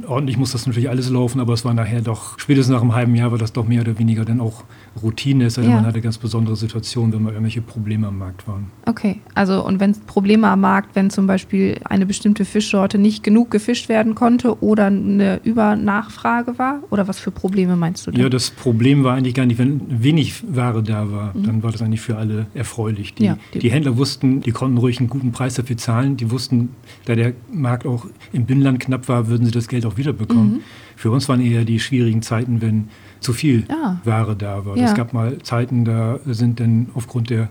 Ordentlich 0.08 0.38
muss 0.38 0.52
das 0.52 0.66
natürlich 0.68 0.90
alles 0.90 1.10
laufen, 1.10 1.40
aber 1.40 1.54
es 1.54 1.66
war 1.66 1.74
nachher 1.74 2.02
doch, 2.02 2.40
spätestens 2.40 2.74
nach 2.74 2.82
einem 2.82 2.94
halben 2.96 3.16
Jahr 3.16 3.32
war 3.32 3.38
das 3.38 3.54
doch 3.54 3.68
mehr 3.68 3.82
oder 3.82 3.98
weniger 4.00 4.26
dann 4.26 4.40
auch 4.40 4.64
Routine. 5.02 5.46
Es 5.46 5.56
sei 5.56 5.62
denn, 5.64 5.72
Ja. 5.72 5.78
man 5.78 5.86
hatte 5.86 6.02
ganz 6.02 6.18
besondere 6.18 6.56
Situationen, 6.56 7.14
wenn 7.14 7.24
mal 7.24 7.30
irgendwelche 7.32 7.62
Probleme 7.62 8.08
am 8.08 8.18
Markt 8.18 8.48
waren. 8.48 8.68
Okay, 8.86 9.22
also 9.34 9.66
und 9.66 9.80
wenn 9.80 9.92
es 9.92 10.00
Probleme 10.00 10.48
am 10.48 10.62
Markt, 10.62 10.96
wenn 10.96 11.10
zum 11.10 11.28
Beispiel 11.28 11.80
eine 11.86 12.06
bestimmte 12.06 12.46
Fischsorte 12.46 12.98
nicht 12.98 13.24
genug 13.24 13.52
gefischt 13.52 13.90
werden 13.90 14.16
konnte 14.16 14.62
oder 14.64 14.86
eine 14.86 15.40
Übernachfrage 15.44 16.58
war? 16.58 16.80
Oder 16.90 17.08
was 17.08 17.20
für 17.20 17.32
Probleme 17.32 17.76
meinst 17.76 18.08
du 18.08 18.12
denn? 18.12 18.22
Ja, 18.22 18.30
das 18.30 18.52
Problem 18.52 19.04
war 19.04 19.16
eigentlich 19.16 19.34
gar 19.34 19.46
nicht, 19.46 19.58
wenn 19.58 19.82
wenig 20.04 20.44
Ware 20.48 20.84
da 20.86 21.12
war, 21.12 21.34
dann 21.36 21.62
war 21.64 21.72
das 21.72 21.82
eigentlich 21.82 22.02
für 22.02 22.18
alle 22.18 22.48
erfreulich. 22.54 23.14
Die, 23.16 23.24
Mhm. 23.24 23.28
Ja, 23.28 23.38
die- 23.54 23.60
die 23.60 23.72
Händler 23.72 23.98
wussten, 23.98 24.42
die 24.42 24.52
konnten 24.52 24.78
ruhig 24.78 25.00
einen 25.00 25.10
guten 25.10 25.32
Preis 25.32 25.56
dafür 25.56 25.78
zahlen. 25.78 26.16
Die 26.18 26.32
wussten, 26.32 26.70
da 27.06 27.16
der 27.16 27.34
Markt 27.52 27.86
auch 27.86 28.06
im 28.32 28.46
Binnenland 28.46 28.80
knapp 28.80 29.08
war, 29.10 29.28
würden 29.28 29.46
sie 29.46 29.52
das 29.52 29.68
Geld 29.68 29.86
auch 29.86 29.98
wiederbekommen. 29.98 30.54
Mhm. 30.54 30.60
Für 30.96 31.12
uns 31.12 31.28
waren 31.28 31.42
eher 31.42 31.66
die 31.66 31.80
schwierigen 31.80 32.22
Zeiten, 32.22 32.62
wenn 32.62 32.88
zu 33.20 33.34
viel 33.34 33.66
Ah. 33.70 33.98
Ware 34.06 34.36
da 34.36 34.66
war. 34.66 34.78
Ja. 34.78 34.86
Es 34.86 34.94
gab 34.94 35.14
mal 35.14 35.40
Zeiten, 35.42 35.84
da 35.84 36.20
sind 36.26 36.60
dann 36.60 36.88
aufgrund 36.94 37.30
der 37.30 37.50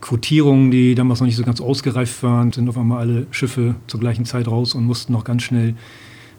Quotierungen, 0.00 0.70
die 0.70 0.94
damals 0.94 1.20
noch 1.20 1.26
nicht 1.26 1.36
so 1.36 1.42
ganz 1.44 1.60
ausgereift 1.60 2.22
waren, 2.22 2.52
sind 2.52 2.68
auf 2.68 2.78
einmal 2.78 2.98
alle 3.00 3.26
Schiffe 3.32 3.74
zur 3.86 4.00
gleichen 4.00 4.24
Zeit 4.24 4.48
raus 4.48 4.74
und 4.74 4.84
mussten 4.86 5.12
noch 5.12 5.24
ganz 5.24 5.42
schnell 5.42 5.74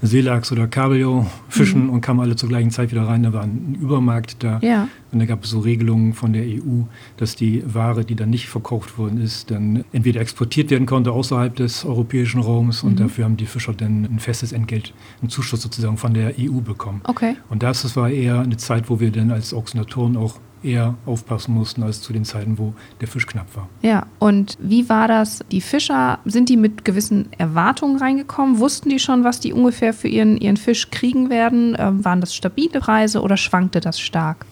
Seelachs 0.01 0.51
oder 0.51 0.67
Kabeljau 0.67 1.27
fischen 1.49 1.89
und 1.89 2.01
kamen 2.01 2.19
alle 2.19 2.35
zur 2.35 2.49
gleichen 2.49 2.71
Zeit 2.71 2.91
wieder 2.91 3.07
rein. 3.07 3.23
Da 3.23 3.33
war 3.33 3.43
ein 3.43 3.77
Übermarkt 3.79 4.43
da. 4.43 4.59
Ja. 4.61 4.87
Und 5.11 5.19
da 5.19 5.25
gab 5.25 5.43
es 5.43 5.51
so 5.51 5.59
Regelungen 5.59 6.13
von 6.13 6.33
der 6.33 6.43
EU, 6.43 6.83
dass 7.17 7.35
die 7.35 7.63
Ware, 7.65 8.05
die 8.05 8.15
dann 8.15 8.29
nicht 8.29 8.47
verkauft 8.47 8.97
worden 8.97 9.21
ist, 9.21 9.51
dann 9.51 9.83
entweder 9.91 10.21
exportiert 10.21 10.71
werden 10.71 10.85
konnte 10.85 11.11
außerhalb 11.11 11.55
des 11.55 11.85
europäischen 11.85 12.41
Raums 12.41 12.83
und 12.83 12.99
dafür 12.99 13.25
haben 13.25 13.37
die 13.37 13.45
Fischer 13.45 13.73
dann 13.73 14.05
ein 14.05 14.19
festes 14.19 14.53
Entgelt, 14.53 14.93
einen 15.21 15.29
Zuschuss 15.29 15.61
sozusagen 15.61 15.97
von 15.97 16.13
der 16.13 16.33
EU 16.39 16.61
bekommen. 16.61 17.01
Okay. 17.03 17.35
Und 17.49 17.61
das, 17.63 17.81
das 17.83 17.95
war 17.95 18.09
eher 18.09 18.39
eine 18.39 18.57
Zeit, 18.57 18.89
wo 18.89 18.99
wir 18.99 19.11
dann 19.11 19.31
als 19.31 19.53
Auktionatoren 19.53 20.17
auch 20.17 20.39
eher 20.63 20.95
aufpassen 21.05 21.53
mussten 21.53 21.83
als 21.83 22.01
zu 22.01 22.13
den 22.13 22.25
Zeiten, 22.25 22.57
wo 22.57 22.73
der 22.99 23.07
Fisch 23.07 23.25
knapp 23.27 23.55
war. 23.55 23.69
Ja, 23.81 24.05
und 24.19 24.57
wie 24.59 24.89
war 24.89 25.07
das? 25.07 25.43
Die 25.51 25.61
Fischer, 25.61 26.19
sind 26.25 26.49
die 26.49 26.57
mit 26.57 26.85
gewissen 26.85 27.29
Erwartungen 27.37 27.97
reingekommen? 27.97 28.59
Wussten 28.59 28.89
die 28.89 28.99
schon, 28.99 29.23
was 29.23 29.39
die 29.39 29.53
ungefähr 29.53 29.93
für 29.93 30.07
ihren, 30.07 30.37
ihren 30.37 30.57
Fisch 30.57 30.89
kriegen 30.91 31.29
werden? 31.29 31.75
Ähm, 31.79 32.03
waren 32.05 32.21
das 32.21 32.35
stabile 32.35 32.79
Preise 32.79 33.21
oder 33.21 33.37
schwankte 33.37 33.79
das 33.79 33.99
stark? 33.99 34.45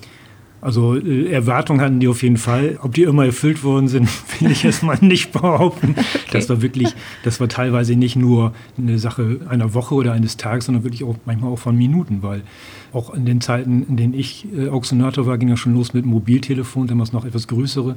Also 0.61 0.97
äh, 0.97 1.31
Erwartungen 1.31 1.81
hatten 1.81 1.99
die 1.99 2.07
auf 2.07 2.21
jeden 2.21 2.37
Fall. 2.37 2.79
Ob 2.81 2.93
die 2.93 3.03
immer 3.03 3.25
erfüllt 3.25 3.63
worden 3.63 3.87
sind, 3.87 4.09
will 4.39 4.51
ich 4.51 4.65
erstmal 4.65 4.97
nicht 5.01 5.31
behaupten. 5.31 5.95
Das 6.31 6.49
war 6.49 6.61
wirklich, 6.61 6.93
das 7.23 7.39
war 7.39 7.47
teilweise 7.47 7.95
nicht 7.95 8.15
nur 8.15 8.53
eine 8.77 8.99
Sache 8.99 9.39
einer 9.49 9.73
Woche 9.73 9.95
oder 9.95 10.13
eines 10.13 10.37
Tages, 10.37 10.65
sondern 10.65 10.83
wirklich 10.83 11.03
auch 11.03 11.15
manchmal 11.25 11.51
auch 11.51 11.59
von 11.59 11.77
Minuten, 11.77 12.21
weil 12.21 12.41
auch 12.93 13.13
in 13.13 13.25
den 13.25 13.41
Zeiten, 13.41 13.83
in 13.87 13.97
denen 13.97 14.13
ich 14.13 14.47
äh, 14.55 14.69
Auktionator 14.69 15.25
war, 15.25 15.37
ging 15.37 15.49
ja 15.49 15.57
schon 15.57 15.73
los 15.73 15.93
mit 15.93 16.05
Mobiltelefon, 16.05 16.87
damals 16.87 17.13
noch 17.13 17.25
etwas 17.25 17.47
größere. 17.47 17.95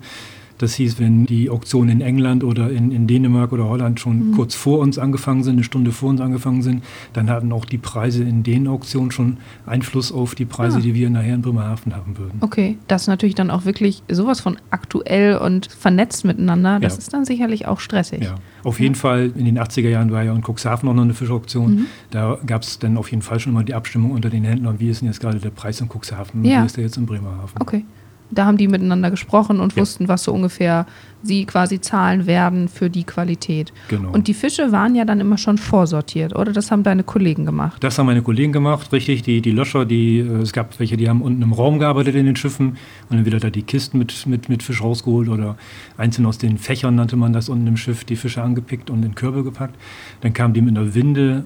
Das 0.58 0.74
hieß, 0.74 1.00
wenn 1.00 1.26
die 1.26 1.50
Auktionen 1.50 1.88
in 1.90 2.00
England 2.02 2.44
oder 2.44 2.70
in, 2.70 2.92
in 2.92 3.06
Dänemark 3.08 3.52
oder 3.52 3.64
Holland 3.68 3.98
schon 3.98 4.32
kurz 4.32 4.54
vor 4.54 4.78
uns 4.78 4.96
angefangen 4.98 5.42
sind, 5.42 5.54
eine 5.54 5.64
Stunde 5.64 5.90
vor 5.90 6.10
uns 6.10 6.20
angefangen 6.20 6.62
sind, 6.62 6.84
dann 7.14 7.30
hatten 7.30 7.50
auch 7.52 7.64
die 7.64 7.78
Preise 7.78 8.22
in 8.22 8.42
den 8.44 8.68
Auktionen 8.68 9.10
schon 9.10 9.38
Einfluss 9.66 10.12
auf 10.12 10.34
die 10.36 10.44
Preise, 10.44 10.76
Ah. 10.78 10.80
die 10.80 10.94
wir 10.94 11.10
nachher 11.10 11.34
in 11.34 11.42
Bremerhaven 11.42 11.96
haben 11.96 12.16
würden. 12.18 12.38
Okay, 12.42 12.76
das 12.86 13.02
ist 13.02 13.08
natürlich 13.08 13.34
dann 13.34 13.50
auch 13.50 13.64
wirklich 13.64 14.02
sowas 14.10 14.40
von 14.40 14.56
aktuell 14.70 15.36
und 15.38 15.66
vernetzt 15.66 16.24
miteinander. 16.24 16.78
Das 16.78 16.92
Ja. 16.94 16.98
ist 16.98 17.12
dann 17.14 17.24
sicherlich 17.24 17.66
auch 17.66 17.80
stressig. 17.80 18.22
Ja, 18.22 18.34
auf 18.64 18.80
jeden 18.80 18.94
Fall 18.94 19.32
in 19.36 19.44
den 19.44 19.58
80er 19.58 19.88
Jahren 19.88 20.12
war 20.12 20.22
ja 20.22 20.34
in 20.34 20.42
Cuxhaven 20.42 20.88
auch 20.88 20.94
noch 20.94 21.02
eine 21.02 21.14
Fischauktion. 21.14 21.74
Mhm. 21.74 21.86
Da 22.10 22.38
gab 22.46 22.62
es 22.62 22.78
dann 22.78 22.96
auf 22.96 23.10
jeden 23.10 23.22
Fall 23.22 23.40
schon 23.40 23.52
mal 23.52 23.64
die 23.64 23.74
Abstimmung 23.74 24.10
unter 24.12 24.30
den 24.30 24.44
Händlern, 24.44 24.78
wie 24.80 24.88
ist 24.88 25.00
denn 25.00 25.08
jetzt 25.08 25.20
gerade 25.20 25.38
der 25.38 25.50
Preis 25.50 25.80
in 25.80 25.88
Cuxhaven, 25.88 26.44
Ja. 26.44 26.62
wie 26.62 26.66
ist 26.66 26.76
der 26.76 26.84
jetzt 26.84 26.96
in 26.96 27.06
Bremerhaven. 27.06 27.60
Okay. 27.60 27.84
Da 28.34 28.46
haben 28.46 28.56
die 28.56 28.66
miteinander 28.66 29.10
gesprochen 29.10 29.60
und 29.60 29.74
Ja. 29.76 29.82
wussten, 29.82 30.08
was 30.08 30.24
so 30.24 30.32
ungefähr 30.32 30.86
sie 31.22 31.44
quasi 31.44 31.80
zahlen 31.80 32.26
werden 32.26 32.66
für 32.66 32.90
die 32.90 33.04
Qualität. 33.04 33.72
Genau. 33.88 34.10
Und 34.10 34.26
die 34.26 34.34
Fische 34.34 34.72
waren 34.72 34.96
ja 34.96 35.04
dann 35.04 35.20
immer 35.20 35.38
schon 35.38 35.56
vorsortiert, 35.58 36.34
oder? 36.34 36.50
Das 36.52 36.72
haben 36.72 36.82
deine 36.82 37.04
Kollegen 37.04 37.44
gemacht. 37.46 37.76
Das 37.84 37.96
haben 37.98 38.06
meine 38.06 38.22
Kollegen 38.22 38.50
gemacht, 38.52 38.92
richtig. 38.92 39.22
Die, 39.22 39.40
die 39.40 39.52
Löscher, 39.52 39.84
die, 39.84 40.18
äh, 40.18 40.40
es 40.42 40.52
gab 40.52 40.80
welche, 40.80 40.96
die 40.96 41.08
haben 41.08 41.22
unten 41.22 41.42
im 41.42 41.52
Raum 41.52 41.78
gearbeitet 41.78 42.16
in 42.16 42.26
den 42.26 42.34
Schiffen 42.34 42.70
und 43.08 43.16
dann 43.18 43.24
wieder 43.24 43.38
da 43.38 43.50
die 43.50 43.62
Kisten 43.62 43.98
mit, 43.98 44.26
mit, 44.26 44.48
mit 44.48 44.62
Fisch 44.64 44.82
rausgeholt 44.82 45.28
oder 45.28 45.56
einzeln 45.96 46.26
aus 46.26 46.38
den 46.38 46.58
Fächern 46.58 46.96
nannte 46.96 47.16
man 47.16 47.32
das 47.32 47.48
unten 47.48 47.68
im 47.68 47.76
Schiff, 47.76 48.02
die 48.04 48.16
Fische 48.16 48.42
angepickt 48.42 48.90
und 48.90 49.04
in 49.04 49.14
Körbe 49.14 49.44
gepackt. 49.44 49.76
Dann 50.22 50.32
kamen 50.32 50.54
die 50.54 50.62
mit 50.62 50.76
einer 50.76 50.92
Winde 50.94 51.44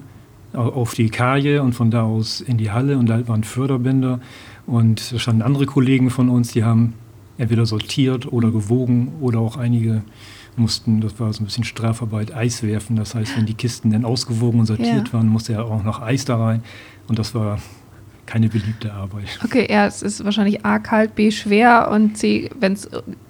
au- 0.53 0.69
auf 0.69 0.95
die 0.95 1.09
Kaje 1.09 1.61
und 1.61 1.73
von 1.73 1.91
da 1.91 2.01
aus 2.03 2.41
in 2.41 2.57
die 2.57 2.71
Halle 2.71 2.97
und 2.97 3.07
da 3.09 3.27
waren 3.27 3.43
Förderbänder 3.43 4.21
und 4.67 5.11
da 5.13 5.17
standen 5.19 5.41
andere 5.41 5.65
Kollegen 5.65 6.09
von 6.11 6.29
uns, 6.29 6.51
die 6.51 6.63
haben 6.63 6.93
entweder 7.39 7.65
sortiert 7.65 8.31
oder 8.31 8.51
gewogen 8.51 9.13
oder 9.21 9.39
auch 9.39 9.57
einige 9.57 10.03
mussten, 10.55 11.01
das 11.01 11.19
war 11.19 11.31
so 11.33 11.43
ein 11.43 11.45
bisschen 11.45 11.63
Strafarbeit, 11.63 12.33
Eis 12.33 12.63
werfen. 12.63 12.95
Das 12.95 13.13
heißt, 13.15 13.37
wenn 13.37 13.45
die 13.45 13.53
Kisten 13.53 13.91
dann 13.91 14.05
ausgewogen 14.05 14.59
und 14.59 14.65
sortiert 14.65 15.07
Ja. 15.07 15.13
waren, 15.13 15.27
musste 15.27 15.53
ja 15.53 15.61
auch 15.63 15.83
noch 15.83 16.01
Eis 16.01 16.25
da 16.25 16.37
rein. 16.37 16.63
Und 17.07 17.19
das 17.19 17.35
war 17.35 17.59
keine 18.25 18.49
beliebte 18.49 18.91
Arbeit. 18.91 19.39
Okay, 19.45 19.67
ja, 19.69 19.85
es 19.85 20.01
ist 20.01 20.25
wahrscheinlich 20.25 20.65
A 20.65 20.79
kalt, 20.79 21.13
B 21.15 21.29
schwer 21.31 21.89
und 21.91 22.17
C, 22.17 22.49
wenn 22.59 22.73
es 22.73 22.89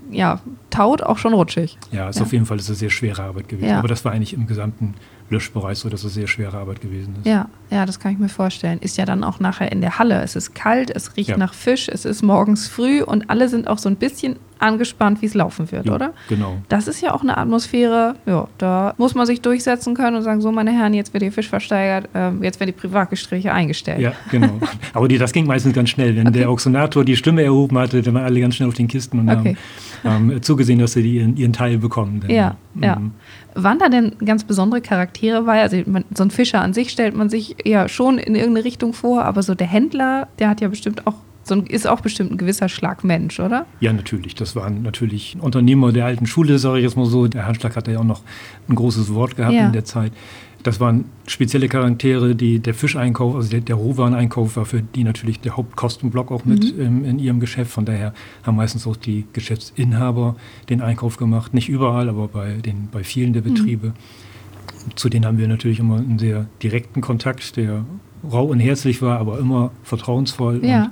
ja, 0.09 0.39
taut, 0.69 1.03
auch 1.03 1.17
schon 1.17 1.33
rutschig. 1.33 1.77
Ja, 1.91 2.07
ist 2.07 2.15
Ja. 2.15 2.21
auf 2.23 2.31
jeden 2.31 2.45
Fall 2.45 2.57
ist 2.57 2.63
es 2.63 2.69
eine 2.69 2.77
sehr 2.77 2.89
schwere 2.91 3.21
Arbeit 3.23 3.49
gewesen. 3.49 3.67
Ja. 3.69 3.79
Aber 3.79 3.89
das 3.89 4.05
war 4.05 4.13
eigentlich 4.13 4.33
im 4.33 4.47
gesamten 4.47 4.93
Löschbereich 5.29 5.77
so, 5.79 5.89
dass 5.89 6.03
es 6.03 6.13
sehr 6.13 6.27
schwere 6.27 6.57
Arbeit 6.57 6.81
gewesen 6.81 7.15
ist. 7.19 7.25
Ja, 7.27 7.49
ja, 7.69 7.85
das 7.85 7.99
kann 7.99 8.13
ich 8.13 8.17
mir 8.17 8.29
vorstellen. 8.29 8.79
Ist 8.79 8.97
ja 8.97 9.05
dann 9.05 9.23
auch 9.23 9.39
nachher 9.39 9.71
in 9.71 9.81
der 9.81 9.99
Halle. 9.99 10.21
Es 10.21 10.35
ist 10.35 10.55
kalt, 10.55 10.89
es 10.89 11.17
riecht 11.17 11.29
Ja. 11.29 11.37
nach 11.37 11.53
Fisch, 11.53 11.89
es 11.89 12.05
ist 12.05 12.21
morgens 12.23 12.67
früh 12.67 13.01
und 13.03 13.29
alle 13.29 13.49
sind 13.49 13.67
auch 13.67 13.77
so 13.77 13.89
ein 13.89 13.97
bisschen 13.97 14.37
angespannt, 14.59 15.21
wie 15.21 15.25
es 15.27 15.33
laufen 15.33 15.71
wird, 15.71 15.85
Ja, 15.85 15.93
oder? 15.95 16.13
Genau. 16.29 16.57
Das 16.69 16.87
ist 16.87 17.01
ja 17.01 17.13
auch 17.13 17.21
eine 17.21 17.37
Atmosphäre, 17.37 18.15
ja, 18.25 18.47
da 18.57 18.93
muss 18.97 19.15
man 19.15 19.25
sich 19.25 19.41
durchsetzen 19.41 19.93
können 19.95 20.15
und 20.17 20.23
sagen, 20.23 20.41
so 20.41 20.51
meine 20.51 20.71
Herren, 20.71 20.93
jetzt 20.93 21.13
wird 21.13 21.23
ihr 21.23 21.31
Fisch 21.31 21.49
versteigert, 21.49 22.09
ähm, 22.13 22.43
jetzt 22.43 22.59
werden 22.59 22.73
die 22.73 22.79
Privatgespräche 22.79 23.51
eingestellt. 23.53 23.99
Ja, 23.99 24.13
genau. 24.31 24.59
Aber 24.93 25.07
die, 25.07 25.17
das 25.17 25.31
ging 25.33 25.45
meistens 25.47 25.73
ganz 25.73 25.89
schnell. 25.89 26.15
Wenn 26.15 26.27
Okay. 26.27 26.39
der 26.39 26.49
Auxonator 26.49 27.03
die 27.05 27.15
Stimme 27.15 27.43
erhoben 27.43 27.77
hatte, 27.77 28.01
dann 28.01 28.13
waren 28.13 28.23
alle 28.25 28.39
ganz 28.41 28.55
schnell 28.55 28.69
auf 28.69 28.75
den 28.75 28.87
Kisten 28.87 29.19
und 29.19 29.29
Okay. 29.29 29.55
haben, 30.03 30.31
haben 30.31 30.41
zugesehen, 30.41 30.79
dass 30.79 30.93
sie 30.93 31.03
die, 31.03 31.15
ihren, 31.17 31.37
ihren 31.37 31.53
Teil 31.53 31.77
bekommen. 31.77 32.19
Denn, 32.21 32.29
Ja, 32.31 32.55
ja. 32.75 32.95
mhm. 32.97 33.11
Waren 33.59 33.79
da 33.79 33.89
denn 33.89 34.11
ganz 34.23 34.43
besondere 34.43 34.81
Charaktere 34.81 35.41
bei? 35.43 35.61
Also 35.61 35.77
man, 35.87 36.05
so 36.13 36.23
ein 36.23 36.29
Fischer 36.29 36.61
an 36.61 36.73
sich 36.73 36.91
stellt 36.91 37.15
man 37.15 37.29
sich 37.29 37.55
ja 37.65 37.87
schon 37.89 38.19
in 38.19 38.35
irgendeine 38.35 38.65
Richtung 38.65 38.93
vor, 38.93 39.23
aber 39.25 39.41
so 39.41 39.55
der 39.55 39.65
Händler, 39.65 40.27
der 40.37 40.49
hat 40.49 40.61
ja 40.61 40.67
bestimmt 40.67 41.07
auch, 41.07 41.15
so 41.47 41.55
ein, 41.55 41.65
ist 41.65 41.87
auch 41.87 42.01
bestimmt 42.01 42.31
ein 42.31 42.37
gewisser 42.37 42.69
Schlag 42.69 43.03
Mensch, 43.03 43.39
oder? 43.39 43.65
Ja, 43.79 43.93
natürlich. 43.93 44.35
Das 44.35 44.55
waren 44.55 44.81
natürlich 44.83 45.37
Unternehmer 45.39 45.91
der 45.91 46.05
alten 46.05 46.25
Schule, 46.25 46.59
sage 46.59 46.79
ich 46.79 46.83
jetzt 46.83 46.97
mal 46.97 47.05
so. 47.05 47.27
Der 47.27 47.45
Handschlag 47.45 47.75
hatte 47.75 47.91
ja 47.91 47.99
auch 47.99 48.03
noch 48.03 48.21
ein 48.69 48.75
großes 48.75 49.13
Wort 49.13 49.35
gehabt 49.37 49.53
Ja. 49.55 49.65
in 49.67 49.73
der 49.73 49.85
Zeit. 49.85 50.11
Das 50.63 50.79
waren 50.79 51.05
spezielle 51.27 51.69
Charaktere, 51.69 52.35
die 52.35 52.59
der 52.59 52.73
Fischeinkauf, 52.73 53.35
also 53.35 53.49
der, 53.49 53.61
der 53.61 53.75
Rohwareneinkauf 53.75 54.57
war 54.57 54.65
für 54.65 54.81
die 54.81 55.03
natürlich 55.05 55.39
der 55.39 55.55
Hauptkostenblock 55.55 56.31
auch 56.31 56.43
mit 56.45 56.75
Mhm. 56.75 56.81
ähm, 56.81 57.05
in 57.05 57.19
ihrem 57.19 57.39
Geschäft. 57.39 57.71
Von 57.71 57.85
daher 57.85 58.13
haben 58.43 58.57
meistens 58.57 58.85
auch 58.87 58.97
die 58.97 59.25
Geschäftsinhaber 59.33 60.35
den 60.69 60.81
Einkauf 60.81 61.17
gemacht. 61.17 61.53
Nicht 61.53 61.69
überall, 61.69 62.09
aber 62.09 62.27
bei, 62.27 62.53
den, 62.55 62.89
bei 62.91 63.03
vielen 63.03 63.29
Mhm. 63.29 63.33
der 63.33 63.41
Betriebe. 63.41 63.93
Zu 64.95 65.09
denen 65.09 65.25
haben 65.25 65.37
wir 65.37 65.47
natürlich 65.47 65.79
immer 65.79 65.97
einen 65.97 66.19
sehr 66.19 66.47
direkten 66.61 67.01
Kontakt, 67.01 67.55
der 67.55 67.85
rau 68.29 68.45
und 68.45 68.59
herzlich 68.59 69.01
war, 69.01 69.19
aber 69.19 69.39
immer 69.39 69.71
vertrauensvoll 69.83 70.65
Ja. 70.65 70.85
und 70.85 70.89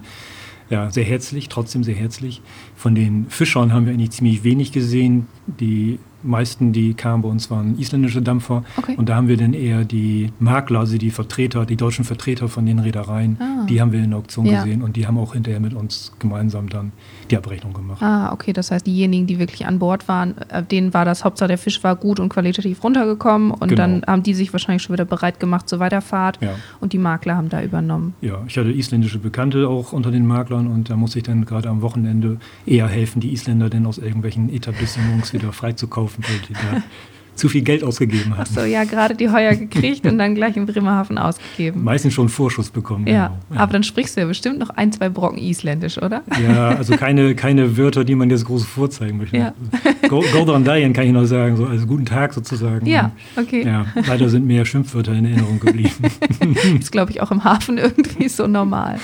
ja, 0.70 0.90
sehr 0.92 1.04
herzlich, 1.04 1.50
trotzdem 1.50 1.84
sehr 1.84 1.96
herzlich. 1.96 2.42
Von 2.76 2.96
den 2.96 3.28
Fischern 3.30 3.74
haben 3.74 3.86
wir 3.86 3.94
eigentlich 3.94 4.12
ziemlich 4.12 4.44
wenig 4.44 4.72
gesehen. 4.72 5.28
Die 5.46 6.00
meisten, 6.26 6.74
die 6.74 6.94
kamen 6.94 7.22
bei 7.24 7.30
uns, 7.30 7.50
waren 7.52 7.78
isländische 7.80 8.22
Dampfer. 8.22 8.64
Okay. 8.78 8.96
Und 8.98 9.10
da 9.10 9.16
haben 9.16 9.28
wir 9.28 9.38
dann 9.38 9.54
eher 9.54 9.86
die 9.86 10.32
Makler, 10.40 10.80
also 10.82 10.98
die 10.98 11.12
Vertreter, 11.12 11.66
die 11.66 11.76
deutschen 11.76 12.06
Vertreter 12.06 12.48
von 12.50 12.66
den 12.66 12.80
Reedereien, 12.80 13.38
Ah. 13.40 13.66
die 13.70 13.80
haben 13.82 13.92
wir 13.92 14.04
in 14.04 14.10
der 14.12 14.20
Auktion 14.20 14.46
Ja. 14.46 14.64
gesehen 14.64 14.82
und 14.82 14.96
die 14.96 15.08
haben 15.08 15.18
auch 15.18 15.34
hinterher 15.34 15.60
mit 15.60 15.74
uns 15.74 16.12
gemeinsam 16.20 16.70
dann 16.70 16.92
die 17.32 17.38
Abrechnung 17.38 17.74
gemacht. 17.74 18.02
Ah, 18.02 18.32
okay, 18.34 18.54
das 18.54 18.72
heißt, 18.72 18.86
diejenigen, 18.88 19.28
die 19.28 19.40
wirklich 19.40 19.66
an 19.66 19.80
Bord 19.80 20.08
waren, 20.08 20.36
äh, 20.50 20.64
denen 20.64 20.94
war 20.94 21.06
das 21.06 21.24
Hauptsache, 21.24 21.48
der 21.48 21.58
Fisch 21.58 21.84
war 21.84 21.96
gut 21.96 22.20
und 22.20 22.30
qualitativ 22.30 22.84
runtergekommen 22.84 23.52
und 23.52 23.68
Genau. 23.70 23.76
dann 23.82 24.04
haben 24.08 24.24
die 24.24 24.34
sich 24.34 24.52
wahrscheinlich 24.54 24.84
schon 24.84 24.94
wieder 24.94 25.06
bereit 25.06 25.40
gemacht 25.40 25.68
zur 25.70 25.80
Weiterfahrt 25.80 26.40
Ja. 26.42 26.52
und 26.80 26.94
die 26.94 26.98
Makler 26.98 27.36
haben 27.36 27.50
da 27.50 27.62
übernommen. 27.64 28.14
Ja, 28.22 28.44
ich 28.48 28.58
hatte 28.58 28.72
isländische 28.72 29.20
Bekannte 29.20 29.68
auch 29.68 29.94
unter 29.94 30.12
den 30.12 30.26
Maklern 30.26 30.68
und 30.68 30.90
da 30.90 30.96
musste 30.96 31.20
ich 31.20 31.24
dann 31.24 31.46
gerade 31.46 31.70
am 31.70 31.82
Wochenende 31.82 32.38
eher 32.66 32.88
helfen, 32.88 33.20
die 33.20 33.32
Isländer 33.34 33.70
denn 33.70 33.86
aus 33.86 33.98
irgendwelchen 33.98 34.50
Etablissements 34.50 35.34
wieder 35.34 35.52
freizukaufen, 35.52 36.15
weil 36.20 36.38
die 36.48 36.54
da 36.54 36.82
zu 37.36 37.50
viel 37.50 37.64
Geld 37.64 37.84
ausgegeben 37.84 38.38
hatten. 38.38 38.44
Achso, 38.58 38.64
ja, 38.64 38.86
gerade 38.86 39.14
die 39.14 39.30
Heuer 39.30 39.56
gekriegt 39.56 40.06
und 40.06 40.18
dann 40.20 40.36
gleich 40.36 40.56
in 40.56 40.66
Bremerhaven 40.66 41.18
ausgegeben. 41.18 41.84
Meistens 41.84 42.14
schon 42.14 42.30
Vorschuss 42.30 42.70
bekommen. 42.70 43.06
ja, 43.08 43.34
genau. 43.50 43.60
aber 43.62 43.74
dann 43.74 43.84
sprichst 43.84 44.16
du 44.16 44.22
ja 44.22 44.28
bestimmt 44.28 44.58
noch 44.60 44.70
ein, 44.70 44.94
zwei 44.94 45.10
Brocken 45.10 45.38
Isländisch, 45.38 45.98
oder? 46.02 46.24
Ja, 46.42 46.70
also 46.70 46.96
keine, 46.96 47.36
keine 47.36 47.76
Wörter, 47.76 48.06
die 48.06 48.16
man 48.16 48.30
jetzt 48.30 48.46
groß 48.46 48.64
vorzeigen 48.66 49.18
möchte. 49.18 49.36
Ja. 49.36 49.54
Go- 50.08 50.24
Gordon 50.32 50.64
Dayan 50.64 50.94
kann 50.94 51.08
ich 51.08 51.12
noch 51.12 51.26
sagen, 51.26 51.58
so 51.58 51.66
also 51.66 51.86
guten 51.86 52.06
Tag 52.06 52.34
sozusagen. 52.34 52.86
Ja, 52.86 53.12
okay. 53.36 53.66
Ja, 53.66 53.86
leider 54.08 54.30
sind 54.30 54.48
mehr 54.48 54.64
Schimpfwörter 54.64 55.12
in 55.12 55.26
Erinnerung 55.26 55.60
geblieben. 55.60 55.92
Ist, 56.80 56.94
glaube 56.94 57.12
ich, 57.12 57.22
auch 57.22 57.32
im 57.32 57.44
Hafen 57.44 57.78
irgendwie 57.78 58.30
so 58.30 58.48
normal. 58.48 58.98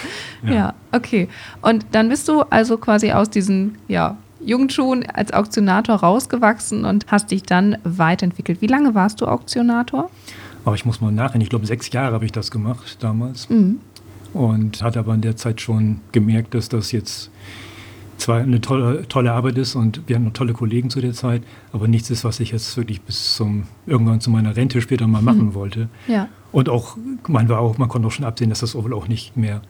Ja. 0.45 0.53
Ja. 0.53 0.73
okay. 0.93 1.27
Und 1.61 1.85
dann 1.91 2.07
bist 2.07 2.29
du 2.29 2.43
also 2.43 2.77
quasi 2.77 3.11
aus 3.11 3.29
diesen, 3.29 3.77
ja, 3.89 4.15
Jugendschuhen 4.45 5.05
als 5.09 5.33
Auktionator 5.33 5.97
rausgewachsen 5.97 6.85
und 6.85 7.05
hast 7.07 7.31
dich 7.31 7.43
dann 7.43 7.77
weiterentwickelt. 7.83 8.61
Wie 8.61 8.67
lange 8.67 8.95
warst 8.95 9.21
du 9.21 9.27
Auktionator? 9.27 10.09
Aber 10.65 10.75
ich 10.75 10.85
muss 10.85 11.01
mal 11.01 11.11
nachher, 11.11 11.39
ich 11.41 11.49
glaube 11.49 11.65
sechs 11.65 11.91
Jahre 11.91 12.13
habe 12.13 12.25
ich 12.25 12.31
das 12.31 12.51
gemacht 12.51 12.97
damals. 12.99 13.49
Mhm. 13.49 13.79
Und 14.33 14.81
hatte 14.81 14.99
aber 14.99 15.13
in 15.13 15.21
der 15.21 15.35
Zeit 15.35 15.59
schon 15.59 15.99
gemerkt, 16.11 16.53
dass 16.53 16.69
das 16.69 16.91
jetzt 16.91 17.29
zwar 18.21 18.39
eine 18.39 18.61
tolle, 18.61 19.07
tolle 19.07 19.33
Arbeit 19.33 19.57
ist 19.57 19.75
und 19.75 20.01
wir 20.07 20.15
hatten 20.15 20.25
noch 20.25 20.33
tolle 20.33 20.53
Kollegen 20.53 20.89
zu 20.89 21.01
der 21.01 21.13
Zeit, 21.13 21.41
aber 21.73 21.87
nichts 21.87 22.09
ist, 22.11 22.23
was 22.23 22.39
ich 22.39 22.51
jetzt 22.51 22.77
wirklich 22.77 23.01
bis 23.01 23.35
zum 23.35 23.63
irgendwann 23.87 24.21
zu 24.21 24.29
meiner 24.29 24.55
Rente 24.55 24.79
später 24.79 25.07
mal 25.07 25.21
machen 25.21 25.53
wollte. 25.53 25.89
Ja. 26.07 26.29
Und 26.51 26.69
auch, 26.69 26.97
man 27.27 27.49
war 27.49 27.59
auch, 27.59 27.77
man 27.77 27.89
konnte 27.89 28.07
auch 28.07 28.11
schon 28.11 28.25
absehen, 28.25 28.49
dass 28.49 28.59
das 28.59 28.75
wohl 28.75 28.93
auch 28.93 29.07
nicht 29.07 29.35
mehr 29.35 29.61